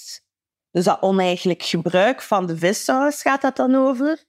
dus 0.79 0.87
dat 0.87 1.03
oneigenlijk 1.03 1.63
gebruik 1.63 2.23
van 2.23 2.47
de 2.47 2.57
vissaus 2.57 3.23
gaat 3.23 3.43
dat 3.43 3.57
dan 3.57 3.75
over. 3.75 4.25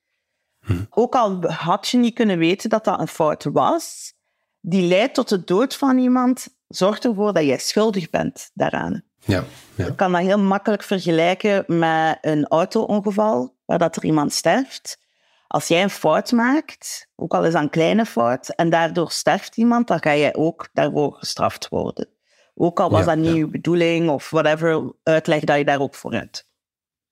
Mhm. 0.60 0.84
Ook 0.90 1.16
al 1.16 1.44
had 1.52 1.88
je 1.88 1.98
niet 1.98 2.14
kunnen 2.14 2.38
weten 2.38 2.70
dat 2.70 2.84
dat 2.84 3.00
een 3.00 3.08
fout 3.08 3.44
was, 3.44 4.14
die 4.60 4.88
leidt 4.88 5.14
tot 5.14 5.30
de 5.30 5.44
dood 5.44 5.76
van 5.76 5.98
iemand, 5.98 6.48
zorgt 6.68 7.06
ervoor 7.06 7.34
dat 7.34 7.44
jij 7.44 7.58
schuldig 7.58 8.10
bent 8.10 8.52
daaraan. 8.54 9.04
Ja, 9.20 9.44
ja. 9.76 9.86
Je 9.86 9.96
kan 9.96 10.12
dat 10.12 10.22
heel 10.22 10.40
makkelijk 10.40 10.84
vergelijken 10.84 11.64
met 11.68 12.18
een 12.22 12.48
auto-ongeval, 12.48 13.56
waar 13.66 13.80
dat 13.80 13.96
er 13.96 14.04
iemand 14.04 14.34
sterft. 14.34 15.00
Als 15.48 15.68
jij 15.68 15.84
een 15.84 15.90
fout 15.90 16.32
maakt, 16.32 17.10
ook 17.16 17.34
al 17.34 17.46
is 17.46 17.54
dat 17.54 17.62
een 17.62 17.70
kleine 17.70 18.06
fout, 18.06 18.50
en 18.50 18.70
daardoor 18.70 19.12
sterft 19.12 19.58
iemand, 19.58 19.88
dan 19.88 20.02
ga 20.02 20.16
jij 20.16 20.36
ook 20.36 20.70
daarvoor 20.74 21.14
gestraft 21.14 21.70
worden. 21.70 22.19
Ook 22.62 22.80
al 22.80 22.90
was 22.90 23.00
Ja, 23.00 23.06
dat 23.06 23.18
niet 23.18 23.36
ja. 23.36 23.48
bedoeling 23.48 24.10
of 24.10 24.30
whatever, 24.30 24.94
uitleg 25.04 25.44
dat 25.44 25.58
je 25.58 25.66
daar 25.66 25.82
ook 25.82 25.96
voor 25.96 26.14
hebt. 26.14 26.48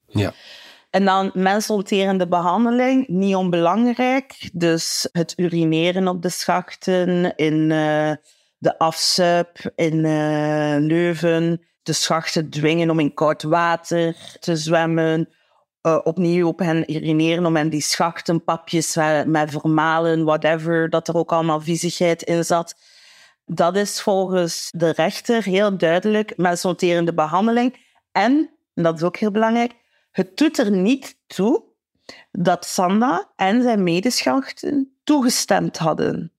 ja. 0.06 0.34
En 0.90 1.06
dan 1.06 1.32
mensonterende 1.34 2.28
behandeling, 2.28 3.08
niet 3.08 3.36
onbelangrijk. 3.36 4.50
Dus 4.54 5.10
het 5.12 5.34
urineren 5.38 6.08
op 6.08 6.22
de 6.22 6.30
schachten, 6.30 7.36
in 7.36 7.72
eh, 7.72 8.12
de 8.58 8.78
afzuip, 8.78 9.72
in 9.76 10.06
eh, 10.06 10.76
Leuven. 10.80 11.62
De 11.84 11.94
schachten 11.94 12.50
dwingen 12.50 12.90
om 12.90 13.00
in 13.00 13.14
koud 13.14 13.44
water 13.44 14.16
te 14.40 14.56
zwemmen. 14.56 15.30
Eh, 15.82 16.00
opnieuw 16.04 16.48
op 16.48 16.60
hen 16.60 16.94
urineren 16.94 17.46
om 17.46 17.56
hen 17.56 17.70
die 17.70 17.82
schachten, 17.82 18.44
papjes 18.44 18.96
met, 18.96 19.28
met 19.28 19.52
vermalen, 19.52 20.24
whatever, 20.24 20.90
dat 20.90 21.08
er 21.08 21.16
ook 21.16 21.32
allemaal 21.32 21.62
viezigheid 21.62 22.24
in 22.24 22.46
zat. 22.46 22.76
Dat 23.50 23.76
is 23.76 24.02
volgens 24.02 24.70
de 24.76 24.90
rechter 24.90 25.44
heel 25.44 25.78
duidelijk 25.78 26.38
mensonterende 26.38 27.14
behandeling. 27.14 27.86
En, 28.12 28.50
en 28.74 28.84
dat 28.84 28.96
is 28.96 29.04
ook 29.04 29.18
heel 29.18 29.32
belangrijk, 29.32 29.74
het 30.12 30.38
doet 30.38 30.58
er 30.58 30.72
niet 30.72 31.18
toe 31.28 31.64
dat 32.32 32.66
Sanda 32.66 33.32
en 33.36 33.62
zijn 33.62 33.84
medeschachten 33.84 34.98
toegestemd 35.04 35.78
hadden 35.78 36.34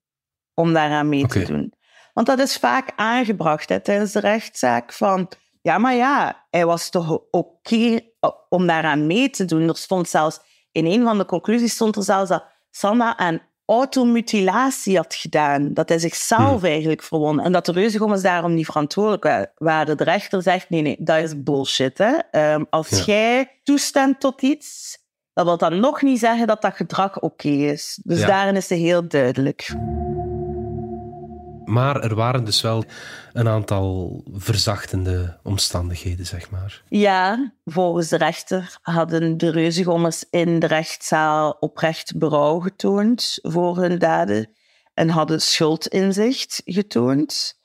om 0.54 0.72
daaraan 0.72 1.08
mee 1.08 1.26
te 1.26 1.44
doen. 1.44 1.72
Want 2.12 2.26
dat 2.26 2.38
is 2.38 2.56
vaak 2.56 2.92
aangebracht 2.96 3.68
hè, 3.68 3.80
tijdens 3.80 4.12
de 4.12 4.20
rechtszaak 4.20 4.92
van... 4.92 5.28
Ja, 5.62 5.78
maar 5.78 5.94
ja, 5.94 6.46
hij 6.50 6.66
was 6.66 6.90
toch 6.90 7.20
oké 7.30 8.00
om 8.48 8.66
daaraan 8.66 9.06
mee 9.06 9.30
te 9.30 9.44
doen. 9.44 9.68
Er 9.68 9.76
stond 9.76 10.08
zelfs... 10.08 10.40
In 10.72 10.86
een 10.86 11.02
van 11.02 11.18
de 11.18 11.24
conclusies 11.24 11.72
stond 11.72 11.96
er 11.96 12.02
zelfs 12.02 12.28
dat 12.28 12.44
Sanda 12.70 13.16
aan 13.16 13.40
automutilatie 13.68 14.96
had 14.96 15.14
gedaan. 15.14 15.74
Dat 15.74 15.88
hij 15.88 15.98
zichzelf 15.98 16.62
eigenlijk 16.64 17.02
verwond. 17.02 17.40
En 17.40 17.52
dat 17.52 17.66
de 17.66 17.72
reuzengommers 17.72 18.22
daarom 18.22 18.54
niet 18.54 18.66
verantwoordelijk 18.66 19.24
wa- 19.24 19.52
waren. 19.56 19.96
De 19.96 20.04
rechter 20.04 20.42
zegt, 20.42 20.70
nee, 20.70 20.82
nee, 20.82 20.96
dat 21.00 21.22
is 21.22 21.42
bullshit. 21.42 21.98
Hè? 21.98 22.12
Ehm, 22.30 22.64
als 22.70 22.88
Ja. 22.88 23.02
jij 23.04 23.60
toestemt 23.62 24.20
tot 24.20 24.42
iets, 24.42 24.98
dat 25.32 25.44
wil 25.44 25.58
dan 25.58 25.80
nog 25.80 26.02
niet 26.02 26.18
zeggen 26.18 26.46
dat 26.46 26.62
dat 26.62 26.74
gedrag 26.74 27.20
oké 27.20 27.48
is. 27.48 28.00
Dus 28.04 28.20
Ja. 28.20 28.26
daarin 28.26 28.56
is 28.56 28.68
het 28.68 28.78
heel 28.78 29.08
duidelijk. 29.08 29.74
Maar 31.68 32.00
er 32.00 32.14
waren 32.14 32.44
dus 32.44 32.60
wel 32.60 32.84
een 33.32 33.48
aantal 33.48 34.20
verzachtende 34.32 35.38
omstandigheden, 35.42 36.26
zeg 36.26 36.50
maar. 36.50 36.82
Ja, 36.88 37.52
volgens 37.64 38.08
de 38.08 38.16
rechter 38.16 38.78
hadden 38.82 39.36
de 39.36 39.50
reuzengommers 39.50 40.24
in 40.30 40.58
de 40.58 40.66
rechtszaal 40.66 41.56
oprecht 41.60 42.18
berouw 42.18 42.58
getoond 42.58 43.38
voor 43.42 43.76
hun 43.76 43.98
daden 43.98 44.50
en 44.94 45.08
hadden 45.08 45.40
schuldinzicht 45.40 46.62
getoond. 46.64 47.60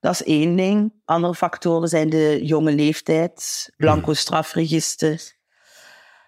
Dat 0.00 0.12
is 0.12 0.22
één 0.22 0.56
ding. 0.56 0.92
Andere 1.04 1.34
factoren 1.34 1.88
zijn 1.88 2.10
de 2.10 2.38
jonge 2.42 2.72
leeftijd, 2.72 3.70
blanco 3.76 4.12
strafregister. 4.14 5.34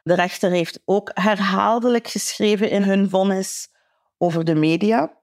De 0.02 0.14
rechter 0.14 0.50
heeft 0.50 0.80
ook 0.84 1.10
herhaaldelijk 1.14 2.08
geschreven 2.08 2.70
in 2.70 2.82
hun 2.82 3.10
vonnis 3.10 3.68
over 4.18 4.44
de 4.44 4.54
media. 4.54 5.17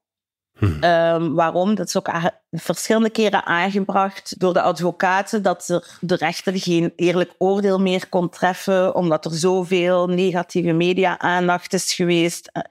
Hmm. 0.58 0.78
Ehm, 0.84 1.34
waarom? 1.34 1.76
Dat 1.76 1.88
is 1.88 1.98
ook 1.98 2.10
verschillende 2.52 3.10
keren 3.10 3.46
aangebracht 3.46 4.40
door 4.40 4.54
de 4.54 4.62
advocaten 4.62 5.42
dat 5.44 5.68
er 5.70 5.98
de 6.00 6.16
rechter 6.16 6.60
geen 6.60 6.94
eerlijk 6.96 7.34
oordeel 7.38 7.80
meer 7.80 8.10
kon 8.10 8.30
treffen, 8.30 8.96
omdat 8.96 9.26
er 9.26 9.32
zoveel 9.34 10.08
negatieve 10.08 10.72
media-aandacht 10.72 11.74
is 11.74 11.94
geweest. 11.94 12.50
Eh, 12.52 12.62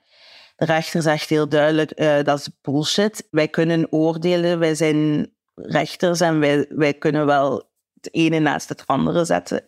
De 0.56 0.64
rechter 0.64 1.02
zegt 1.02 1.28
heel 1.28 1.48
duidelijk, 1.48 1.90
eh, 1.90 2.22
dat 2.22 2.38
is 2.38 2.48
bullshit. 2.62 3.26
Wij 3.30 3.48
kunnen 3.48 3.86
oordelen, 3.92 4.58
wij 4.58 4.74
zijn 4.74 5.32
rechters 5.54 6.20
en 6.20 6.40
wij, 6.40 6.66
wij 6.68 6.94
kunnen 6.94 7.26
wel 7.26 7.70
het 7.94 8.14
ene 8.14 8.38
naast 8.38 8.68
het 8.68 8.86
andere 8.86 9.24
zetten. 9.24 9.64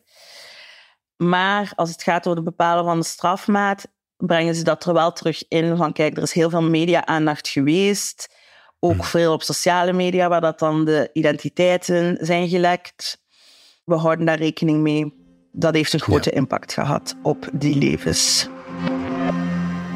Maar 1.17 1.73
als 1.75 1.91
het 1.91 2.03
gaat 2.03 2.27
over 2.27 2.37
het 2.43 2.45
bepalen 2.45 2.85
van 2.85 2.99
de 2.99 3.05
strafmaat, 3.05 3.87
brengen 4.17 4.55
ze 4.55 4.65
dat 4.65 4.85
er 4.85 4.93
wel 4.93 5.13
terug 5.13 5.45
in. 5.49 5.77
Van 5.77 5.93
kijk, 5.93 6.17
er 6.17 6.23
is 6.23 6.33
heel 6.33 6.51
veel 6.51 6.63
media-aandacht 6.63 7.49
geweest. 7.49 8.35
Ook 8.81 9.05
veel 9.05 9.33
op 9.33 9.43
sociale 9.43 9.93
media, 9.93 10.29
waar 10.29 10.41
dat 10.41 10.59
dan 10.59 10.85
de 10.85 11.11
identiteiten 11.13 12.19
zijn 12.21 12.49
gelekt. 12.49 13.25
We 13.85 13.95
houden 13.95 14.27
daar 14.27 14.39
rekening 14.39 14.81
mee. 14.83 15.15
Dat 15.53 15.75
heeft 15.75 15.93
een 15.93 16.01
grote 16.01 16.31
impact 16.31 16.73
gehad 16.73 17.15
op 17.23 17.49
die 17.53 17.77
levens. 17.77 18.49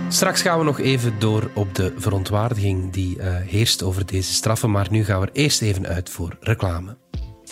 Straks 0.09 0.43
gaan 0.43 0.59
we 0.59 0.65
nog 0.65 0.81
even 0.81 1.19
door 1.19 1.51
op 1.55 1.75
de 1.75 1.95
verontwaardiging 1.97 2.93
die 2.93 3.17
uh, 3.17 3.37
heerst 3.37 3.83
over 3.83 4.07
deze 4.07 4.33
straffen. 4.33 4.71
Maar 4.71 4.87
nu 4.91 5.05
gaan 5.05 5.21
we 5.21 5.27
er 5.27 5.33
eerst 5.33 5.63
even 5.63 5.87
uit 5.87 6.11
voor 6.11 6.37
reclame. 6.41 6.97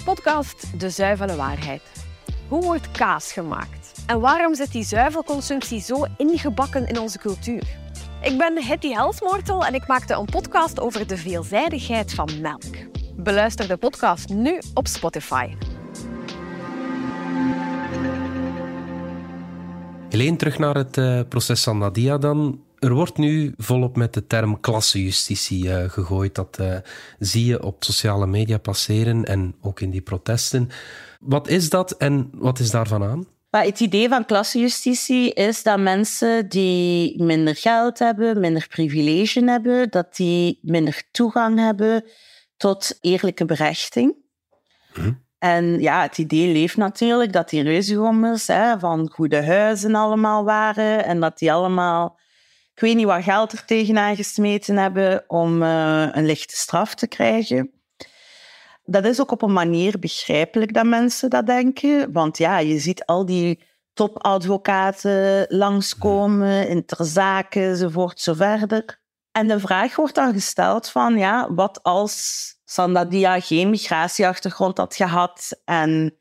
Podcast 0.05 0.81
De 0.81 0.91
Zuivele 0.91 1.37
Waarheid. 1.37 2.08
Hoe 2.49 2.63
wordt 2.63 2.91
kaas 2.91 3.33
gemaakt? 3.33 4.03
En 4.07 4.21
waarom 4.21 4.55
zit 4.55 4.73
die 4.73 4.85
zuivelconsumptie 4.85 5.81
zo 5.81 6.05
ingebakken 6.17 6.87
in 6.87 6.99
onze 6.99 7.19
cultuur? 7.19 7.63
Ik 8.23 8.39
ben 8.39 8.65
Hetty 8.65 8.89
Helsmoortel 8.89 9.65
en 9.65 9.75
ik 9.75 9.87
maakte 9.87 10.15
een 10.15 10.25
podcast 10.25 10.81
over 10.81 11.07
de 11.07 11.17
veelzijdigheid 11.17 12.15
van 12.15 12.29
melk. 12.41 12.77
Beluister 13.17 13.69
de 13.69 13.77
podcast 13.77 14.29
nu 14.29 14.61
op 14.75 14.87
Spotify. 14.87 15.55
Helene, 20.09 20.37
terug 20.37 20.59
naar 20.59 20.75
het 20.75 20.97
uh, 20.97 21.21
proces 21.29 21.63
van 21.63 21.79
Nadia 21.79 22.19
dan. 22.19 22.68
Er 22.79 22.95
wordt 22.95 23.17
nu 23.17 23.55
volop 23.57 23.97
met 23.97 24.15
de 24.15 24.27
term 24.27 24.61
klassenjustitie 24.61 25.65
uh, 25.65 25.89
gegooid. 25.91 26.35
Dat 26.35 26.59
uh, 26.61 26.77
zie 27.19 27.45
je 27.45 27.63
op 27.63 27.85
sociale 27.85 28.27
media 28.27 28.59
passeren 28.59 29.25
en 29.25 29.55
ook 29.61 29.81
in 29.81 29.91
die 29.91 30.01
protesten. 30.01 30.69
Wat 31.21 31.49
is 31.49 31.71
dat 31.71 31.93
en 31.93 32.31
wat 32.33 32.59
is 32.59 32.71
daarvan 32.71 33.03
aan? 33.03 33.27
Maar 33.51 33.65
het 33.65 33.81
idee 33.81 34.09
van 34.09 34.25
klassenjustitie 34.25 35.33
is 35.33 35.63
dat 35.63 35.79
mensen 35.79 36.49
die 36.49 37.23
minder 37.23 37.57
geld 37.57 37.99
hebben, 37.99 38.41
minder 38.41 38.67
privilege 38.69 39.45
hebben, 39.45 39.91
dat 39.91 40.17
die 40.17 40.59
minder 40.63 41.03
toegang 41.11 41.59
hebben 41.59 42.05
tot 42.57 42.99
eerlijke 43.01 43.45
berechting. 43.45 44.17
Hm. 44.93 45.13
En 45.39 45.81
ja, 45.81 46.03
het 46.03 46.19
idee 46.19 46.53
leeft 46.53 46.77
natuurlijk 46.77 47.33
dat 47.33 47.49
die 47.49 47.63
reuzengommers 47.63 48.47
hè, 48.47 48.79
van 48.79 49.11
goede 49.11 49.45
huizen 49.45 49.95
allemaal 49.95 50.45
waren 50.45 51.05
en 51.05 51.21
dat 51.21 51.39
die 51.39 51.53
allemaal, 51.53 52.19
ik 52.79 52.85
weet 52.85 52.97
niet 52.97 53.07
wat 53.07 53.23
geld 53.23 53.53
er 53.53 53.65
tegenaan 53.65 54.17
gesmeten 54.17 54.77
hebben 54.77 55.25
om 55.27 55.63
uh, 55.63 56.09
een 56.13 56.27
lichte 56.27 56.57
straf 56.57 56.95
te 56.95 57.09
krijgen. 57.09 57.71
Dat 58.85 59.05
is 59.05 59.21
ook 59.21 59.31
op 59.31 59.43
een 59.43 59.53
manier 59.53 59.99
begrijpelijk 59.99 60.75
dat 60.75 60.85
mensen 60.85 61.31
dat 61.31 61.47
denken, 61.47 62.13
want 62.13 62.39
ja, 62.39 62.59
je 62.59 62.79
ziet 62.79 63.05
al 63.05 63.27
die 63.27 63.63
topadvocaten 63.93 65.47
langskomen 65.49 66.69
in 66.69 66.85
ter 66.85 67.05
zaken 67.05 67.63
enzovoort 67.63 68.21
zo 68.21 68.35
verder. 68.35 69.01
En 69.33 69.49
de 69.49 69.61
vraag 69.61 69.97
wordt 69.97 70.15
dan 70.15 70.33
gesteld 70.33 70.89
van, 70.89 71.17
ja, 71.17 71.55
wat 71.55 71.83
als 71.83 72.55
Sandadia 72.65 73.41
geen 73.41 73.71
migratieachtergrond 73.71 74.79
had 74.79 74.95
gehad 74.95 75.61
en 75.65 76.17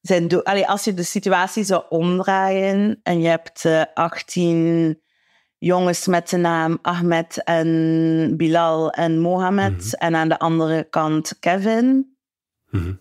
zijn 0.00 0.42
Allee, 0.42 0.68
als 0.68 0.84
je 0.84 0.94
de 0.94 1.02
situatie 1.02 1.64
zou 1.64 1.84
omdraaien 1.88 3.00
en 3.02 3.20
je 3.20 3.28
hebt 3.28 3.64
uh, 3.64 3.80
eh, 3.80 3.86
18 3.94 5.04
jongens 5.66 6.06
met 6.06 6.28
de 6.28 6.36
naam 6.36 6.78
Ahmed 6.82 7.44
en 7.44 8.34
Bilal 8.36 8.90
en 8.90 9.20
Mohammed 9.20 9.84
mhm. 9.84 9.94
en 9.94 10.16
aan 10.16 10.28
de 10.28 10.38
andere 10.38 10.84
kant 10.90 11.36
Kevin, 11.40 12.16
mhm. 12.70 12.94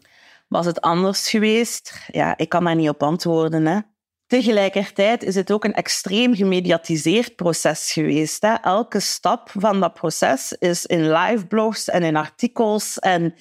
was 0.47 0.65
het 0.65 0.81
anders 0.81 1.29
geweest? 1.29 2.07
Ja, 2.11 2.37
ik 2.37 2.49
kan 2.49 2.63
daar 2.63 2.75
niet 2.75 2.89
op 2.89 3.03
antwoorden. 3.03 3.65
Hè. 3.65 3.79
Tegelijkertijd 4.27 5.23
is 5.23 5.35
het 5.35 5.51
ook 5.51 5.63
een 5.63 5.73
extreem 5.73 6.35
gemediatiseerd 6.35 7.35
proces 7.35 7.91
geweest. 7.91 8.41
Hè. 8.41 8.53
Elke 8.53 8.99
stap 8.99 9.51
van 9.57 9.79
dat 9.79 9.93
proces 9.93 10.53
is 10.53 10.85
in 10.85 11.11
live 11.11 11.45
blogs 11.45 11.89
en 11.89 12.03
in 12.03 12.15
artikels 12.15 12.99
en 12.99 13.35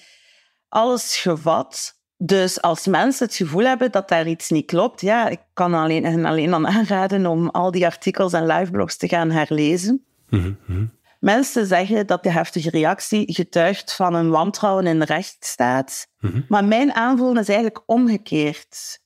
alles 0.68 1.16
gevat. 1.16 2.02
Dus 2.16 2.62
als 2.62 2.86
mensen 2.86 3.26
het 3.26 3.34
gevoel 3.34 3.64
hebben 3.64 3.92
dat 3.92 4.08
daar 4.08 4.26
iets 4.26 4.50
niet 4.50 4.66
klopt, 4.66 5.00
ja, 5.00 5.28
ik 5.28 5.40
kan 5.52 5.74
alleen 5.74 6.04
en 6.04 6.24
alleen 6.24 6.50
dan 6.50 6.66
aanraden 6.66 7.26
om 7.26 7.48
al 7.48 7.70
die 7.70 7.86
artikels 7.86 8.32
en 8.32 8.46
liveblogs 8.46 8.96
te 8.96 9.08
gaan 9.08 9.30
herlezen. 9.30 10.04
Mm 10.28 10.92
Mensen 11.24 11.66
zeggen 11.66 12.06
dat 12.06 12.22
de 12.22 12.30
heftige 12.30 12.70
reactie 12.70 13.32
getuigt 13.32 13.94
van 13.94 14.14
een 14.14 14.30
wantrouwen 14.30 14.86
in 14.86 14.98
de 14.98 15.04
rechtsstaat. 15.04 16.06
Mhm. 16.20 16.40
Maar 16.48 16.64
mijn 16.64 16.92
aanvoelen 16.92 17.42
is 17.42 17.48
eigenlijk 17.48 17.82
omgekeerd. 17.86 19.02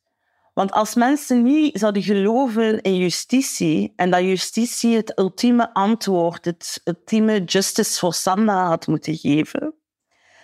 Want 0.55 0.73
als 0.73 0.95
mensen 0.95 1.43
niet 1.43 1.79
zouden 1.79 2.03
geloven 2.03 2.81
in 2.83 2.97
justitie 2.97 3.93
en 3.97 4.11
dat 4.11 4.21
justitie 4.21 4.97
het 4.97 5.19
ultieme 5.19 5.75
antwoord, 5.75 6.45
het 6.45 6.81
ultieme 6.85 7.45
justice 7.45 7.99
for 7.99 8.15
Sanda 8.15 8.67
had 8.67 8.87
moeten 8.87 9.17
geven, 9.17 9.75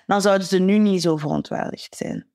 dan 0.07 0.21
zouden 0.21 0.47
ze 0.47 0.59
nu 0.59 0.79
niet 0.79 1.03
zo 1.03 1.17
verontwaardigd 1.17 1.97
zijn. 1.97 2.27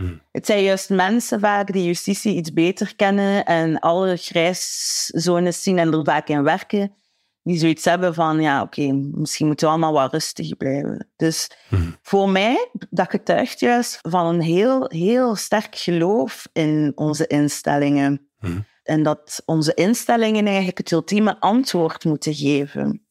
Hmm. 0.00 0.20
Het 0.32 0.46
zijn 0.46 0.62
juist 0.62 0.90
mensen 0.90 1.40
vaak 1.40 1.72
die 1.72 1.84
justitie 1.84 2.34
iets 2.34 2.52
beter 2.52 2.96
kennen 2.96 3.44
en 3.44 3.78
alle 3.78 4.16
grijszones 4.16 5.62
zien 5.62 5.78
en 5.78 5.92
er 5.92 6.04
vaak 6.04 6.28
in 6.28 6.42
werken, 6.42 6.94
die 7.42 7.58
zoiets 7.58 7.84
hebben 7.84 8.14
van, 8.14 8.40
ja, 8.40 8.62
oké, 8.62 8.92
misschien 8.92 9.46
moeten 9.46 9.66
we 9.66 9.72
allemaal 9.72 9.92
wat 9.92 10.12
rustig 10.12 10.56
blijven. 10.56 11.08
Dus 11.16 11.50
hmm. 11.68 11.96
voor 12.02 12.28
mij, 12.28 12.70
dat 12.90 13.10
getuigt 13.10 13.60
juist 13.60 13.98
van 14.00 14.26
een 14.26 14.40
heel, 14.40 14.84
heel 14.88 15.34
sterk 15.34 15.76
geloof 15.76 16.48
in 16.52 16.92
onze 16.94 17.26
instellingen. 17.26 18.28
Hmm. 18.38 18.64
En 18.82 19.02
dat 19.02 19.42
onze 19.44 19.74
instellingen 19.74 20.46
eigenlijk 20.46 20.78
het 20.78 20.90
ultieme 20.90 21.40
antwoord 21.40 22.04
moeten 22.04 22.34
geven. 22.34 23.06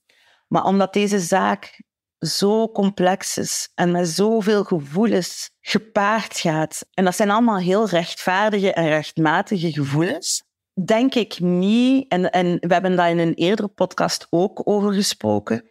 Maar 0.47 0.63
omdat 0.63 0.93
deze 0.93 1.19
zaak 1.19 1.81
zo 2.19 2.69
complex 2.71 3.37
is 3.37 3.71
en 3.75 3.91
met 3.91 4.07
zoveel 4.07 4.63
gevoelens 4.63 5.49
gepaard 5.61 6.37
gaat, 6.37 6.85
en 6.93 7.03
dat 7.03 7.15
zijn 7.15 7.29
allemaal 7.29 7.57
heel 7.57 7.87
rechtvaardige 7.87 8.73
en 8.73 8.87
rechtmatige 8.87 9.71
gevoelens, 9.71 10.43
denk 10.85 11.15
ik 11.15 11.39
niet, 11.39 12.11
en, 12.11 12.31
en 12.31 12.57
we 12.59 12.73
hebben 12.73 12.95
daar 12.95 13.09
in 13.09 13.19
een 13.19 13.33
eerdere 13.33 13.67
podcast 13.67 14.27
ook 14.29 14.61
over 14.63 14.93
gesproken, 14.93 15.69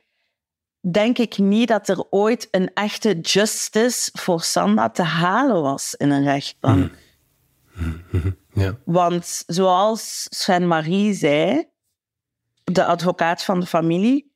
denk 0.80 1.18
ik 1.18 1.38
niet 1.38 1.68
dat 1.68 1.88
er 1.88 2.06
ooit 2.10 2.48
een 2.50 2.70
echte 2.74 3.20
justice 3.20 4.10
voor 4.12 4.42
Sanda 4.42 4.90
te 4.90 5.02
halen 5.02 5.62
was 5.62 5.94
in 5.94 6.10
een 6.10 6.24
rechtbank. 6.24 6.92
Ja. 8.52 8.78
Want 8.84 9.42
zoals 9.46 10.26
Sven-Marie 10.30 11.14
zei, 11.14 11.68
de 12.64 12.84
advocaat 12.84 13.44
van 13.44 13.60
de 13.60 13.66
familie, 13.66 14.27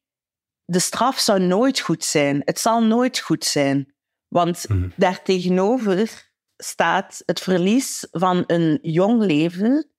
de 0.73 0.79
straf 0.79 1.19
zou 1.19 1.41
nooit 1.41 1.81
goed 1.81 2.05
zijn. 2.05 2.43
Het 2.45 2.59
zal 2.59 2.83
nooit 2.83 3.19
goed 3.19 3.45
zijn. 3.45 3.95
Want 4.29 4.69
mm. 4.69 4.93
daartegenover 4.97 6.31
staat 6.57 7.23
het 7.27 7.41
verlies 7.41 8.07
van 8.11 8.45
een 8.47 8.79
jong 8.83 9.23
leven 9.23 9.91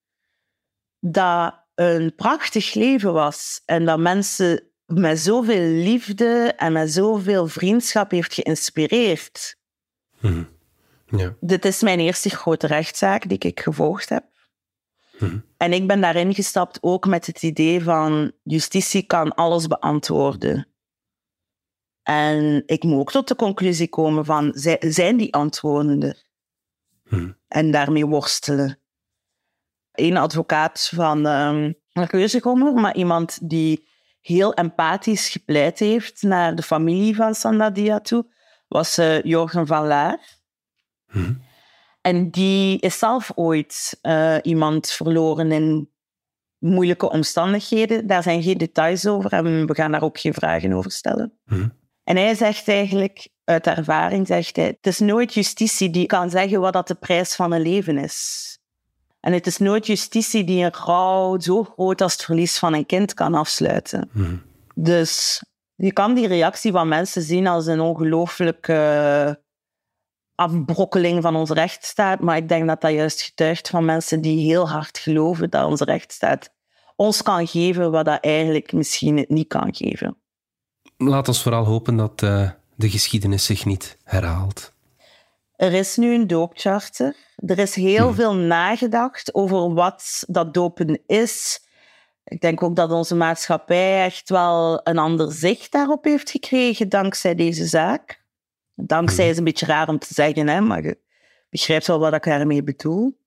dat 1.00 1.62
een 1.76 2.16
prachtig 2.16 2.74
leven 2.74 3.14
was 3.14 3.62
en 3.66 3.86
dat 3.86 4.00
mensen 4.00 4.72
met 4.86 5.20
zoveel 5.20 5.68
liefde 5.68 6.54
en 6.58 6.74
met 6.74 6.94
zoveel 6.94 7.48
vriendschap 7.48 8.12
heeft 8.12 8.34
geïnspireerd. 8.34 9.56
Mhm. 10.20 10.44
Ja. 11.08 11.36
Dit 11.40 11.66
is 11.66 11.82
mijn 11.82 12.00
eerste 12.00 12.30
grote 12.30 12.68
rechtszaak 12.68 13.30
die 13.30 13.38
ik 13.38 13.60
gevolgd 13.60 14.10
heb. 14.10 14.26
Mhm. 15.24 15.40
En 15.58 15.74
ik 15.74 15.88
ben 15.88 16.02
daarin 16.02 16.34
gestapt 16.34 16.78
ook 16.82 17.06
met 17.06 17.26
het 17.26 17.44
idee 17.44 17.84
van 17.84 18.32
justitie 18.44 19.06
kan 19.06 19.36
alles 19.36 19.68
beantwoorden. 19.68 20.68
En 22.04 22.64
ik 22.66 22.84
moet 22.84 23.00
ook 23.00 23.12
tot 23.12 23.28
de 23.28 23.36
conclusie 23.36 23.90
komen 23.90 24.26
van, 24.26 24.52
zijn 24.80 25.18
die 25.18 25.34
antwoorden 25.34 26.02
er? 26.02 26.24
Mhm. 27.04 27.32
En 27.48 27.72
daarmee 27.72 28.06
worstelen 28.06 28.78
een 29.94 30.18
advocaat 30.18 30.90
van 30.94 31.26
um, 31.26 31.76
een 31.94 32.74
maar 32.74 32.96
iemand 32.96 33.50
die 33.50 33.88
heel 34.22 34.54
empathisch 34.54 35.30
gepleit 35.30 35.80
heeft 35.80 36.22
naar 36.22 36.56
de 36.56 36.62
familie 36.62 37.16
van 37.16 37.36
Sandadia 37.36 38.00
toe, 38.00 38.26
was 38.68 39.00
uh, 39.00 39.22
Jorgen 39.22 39.68
van 39.68 39.88
Laar. 39.88 40.42
Hm. 41.12 41.34
En 42.04 42.30
die 42.30 42.80
is 42.80 42.98
zelf 42.98 43.32
ooit 43.36 44.00
uh, 44.02 44.36
iemand 44.42 44.92
verloren 44.92 45.52
in 45.52 45.90
moeilijke 46.58 47.10
omstandigheden. 47.10 48.08
Daar 48.08 48.24
zijn 48.24 48.44
geen 48.44 48.58
details 48.58 49.08
over 49.08 49.34
en 49.34 49.68
we 49.68 49.76
gaan 49.76 49.92
daar 49.92 50.04
ook 50.04 50.20
geen 50.20 50.34
vragen 50.34 50.74
over 50.74 50.92
stellen. 50.92 51.34
Hm. 51.46 51.68
En 52.04 52.16
hij 52.16 52.36
zegt 52.36 52.68
eigenlijk, 52.68 53.30
uit 53.44 53.68
ervaring 53.68 54.28
zegt 54.28 54.56
hij, 54.56 54.66
het 54.66 54.88
is 54.88 55.00
nooit 55.00 55.34
justitie 55.34 55.90
die 55.90 56.06
kan 56.06 56.30
zeggen 56.30 56.60
wat 56.60 56.74
dat 56.74 56.88
de 56.88 56.96
prijs 56.96 57.36
van 57.36 57.52
een 57.52 57.62
leven 57.62 57.98
is. 57.98 58.48
En 59.20 59.34
het 59.34 59.48
is 59.48 59.58
nooit 59.58 59.88
justitie 59.88 60.44
die 60.44 60.64
een 60.64 60.74
rouw 60.74 61.40
zo 61.40 61.64
groot 61.64 62.02
als 62.02 62.14
het 62.14 62.24
verlies 62.24 62.58
van 62.58 62.74
een 62.74 62.86
kind 62.86 63.14
kan 63.14 63.34
afsluiten. 63.34 64.10
Mhm. 64.12 64.36
Dus 64.76 65.44
je 65.76 65.94
kan 65.94 66.14
die 66.14 66.28
reactie 66.28 66.72
van 66.72 66.88
mensen 66.88 67.22
zien 67.22 67.48
als 67.48 67.66
een 67.66 67.80
ongelooflijke 67.80 69.43
afbrokkeling 70.36 71.22
van 71.22 71.36
onze 71.36 71.54
rechtsstaat. 71.54 72.20
Maar 72.20 72.38
ik 72.38 72.50
denk 72.50 72.68
dat 72.68 72.82
dat 72.82 72.92
juist 72.92 73.22
getuigt 73.22 73.70
van 73.70 73.86
mensen 73.86 74.22
die 74.22 74.46
heel 74.46 74.70
hard 74.70 74.98
geloven 74.98 75.50
dat 75.50 75.66
onze 75.66 75.84
rechtsstaat 75.84 76.52
ons 76.96 77.22
kan 77.22 77.48
geven 77.48 77.92
wat 77.92 78.06
dat 78.06 78.24
eigenlijk 78.24 78.74
misschien 78.74 79.18
het 79.18 79.30
niet 79.30 79.48
kan 79.48 79.76
geven. 79.76 80.18
Laat 80.98 81.28
ons 81.28 81.42
vooral 81.42 81.66
hopen 81.66 81.96
dat 81.96 82.22
uh, 82.22 82.50
de 82.76 82.90
geschiedenis 82.90 83.46
zich 83.46 83.66
niet 83.66 83.98
herhaalt. 84.04 84.74
Er 85.56 85.74
is 85.74 85.98
nu 85.98 86.14
een 86.14 86.28
doopcharter. 86.28 87.16
Er 87.36 87.60
is 87.60 87.76
heel 87.76 88.06
hmm. 88.06 88.16
veel 88.16 88.36
nagedacht 88.36 89.34
over 89.34 89.74
wat 89.74 90.24
dat 90.28 90.54
dopen 90.54 91.02
is. 91.06 91.62
Ik 92.24 92.42
denk 92.42 92.64
ook 92.64 92.76
dat 92.76 92.92
onze 92.92 93.16
maatschappij 93.16 94.04
echt 94.04 94.30
wel 94.30 94.80
een 94.84 94.98
ander 94.98 95.32
zicht 95.32 95.72
daarop 95.72 96.04
heeft 96.04 96.30
gekregen 96.30 96.90
dankzij 96.90 97.36
deze 97.36 97.66
zaak. 97.66 98.23
Dankzij 98.86 99.30
is 99.30 99.38
een 99.38 99.44
beetje 99.44 99.66
raar 99.66 99.88
om 99.88 100.00
te 100.00 100.14
zeggen, 100.14 100.48
hè, 100.48 100.62
maar 100.62 100.84
je 100.84 101.00
begrijpt 101.50 101.88
wel 101.88 102.00
wat 102.00 102.14
ik 102.14 102.24
daarmee 102.24 102.64
bedoel. 102.64 103.18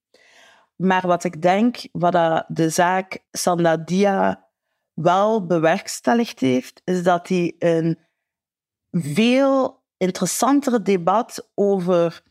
Maar 0.77 1.07
wat 1.07 1.25
ik 1.25 1.43
denk, 1.43 1.77
wat 1.93 2.45
de 2.49 2.71
zaak 2.71 3.19
Sandadia 3.31 4.49
wel 4.95 5.47
bewerkstelligd 5.47 6.41
heeft, 6.41 6.81
is 6.85 7.03
dat 7.03 7.29
hij 7.29 7.55
een 7.59 7.99
veel 8.91 9.83
interessantere 9.97 10.83
debat 10.83 11.51
over 11.55 12.23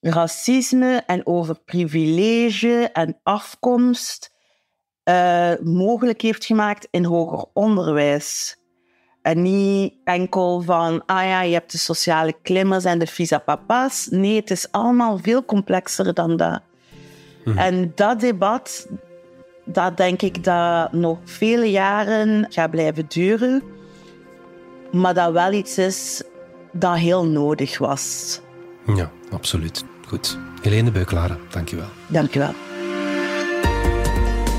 racisme 0.00 1.02
en 1.06 1.26
over 1.26 1.60
privilege 1.60 2.90
en 2.92 3.20
afkomst 3.22 4.34
uh, 5.04 5.52
mogelijk 5.62 6.20
heeft 6.20 6.44
gemaakt 6.44 6.88
in 6.90 7.04
hoger 7.04 7.44
onderwijs. 7.52 8.56
En 9.22 9.42
niet 9.42 9.94
enkel 10.04 10.60
van, 10.60 11.02
ah 11.06 11.24
ja, 11.24 11.42
je 11.42 11.52
hebt 11.52 11.72
de 11.72 11.78
sociale 11.78 12.34
klimmers 12.42 12.84
en 12.84 12.98
de 12.98 13.06
visa-papa's. 13.06 14.06
Nee, 14.10 14.36
het 14.36 14.50
is 14.50 14.66
allemaal 14.70 15.18
veel 15.18 15.44
complexer 15.44 16.14
dan 16.14 16.36
dat. 16.36 16.60
Mhm. 17.44 17.58
En 17.58 17.92
dat 17.94 18.20
debat, 18.20 18.88
dat 19.64 19.96
denk 19.96 20.22
ik 20.22 20.44
dat 20.44 20.92
nog 20.92 21.18
vele 21.24 21.70
jaren 21.70 22.46
gaat 22.48 22.70
blijven 22.70 23.04
duren. 23.08 23.62
Maar 24.92 25.14
dat 25.14 25.32
wel 25.32 25.52
iets 25.52 25.78
is 25.78 26.22
dat 26.72 26.96
heel 26.96 27.26
nodig 27.26 27.78
was. 27.78 28.40
Ja, 28.94 29.10
absoluut. 29.30 29.84
Goed. 30.08 30.38
Helene 30.62 30.90
Beuklaren, 30.90 31.38
dankjewel. 31.50 31.88
Dankjewel. 32.06 32.52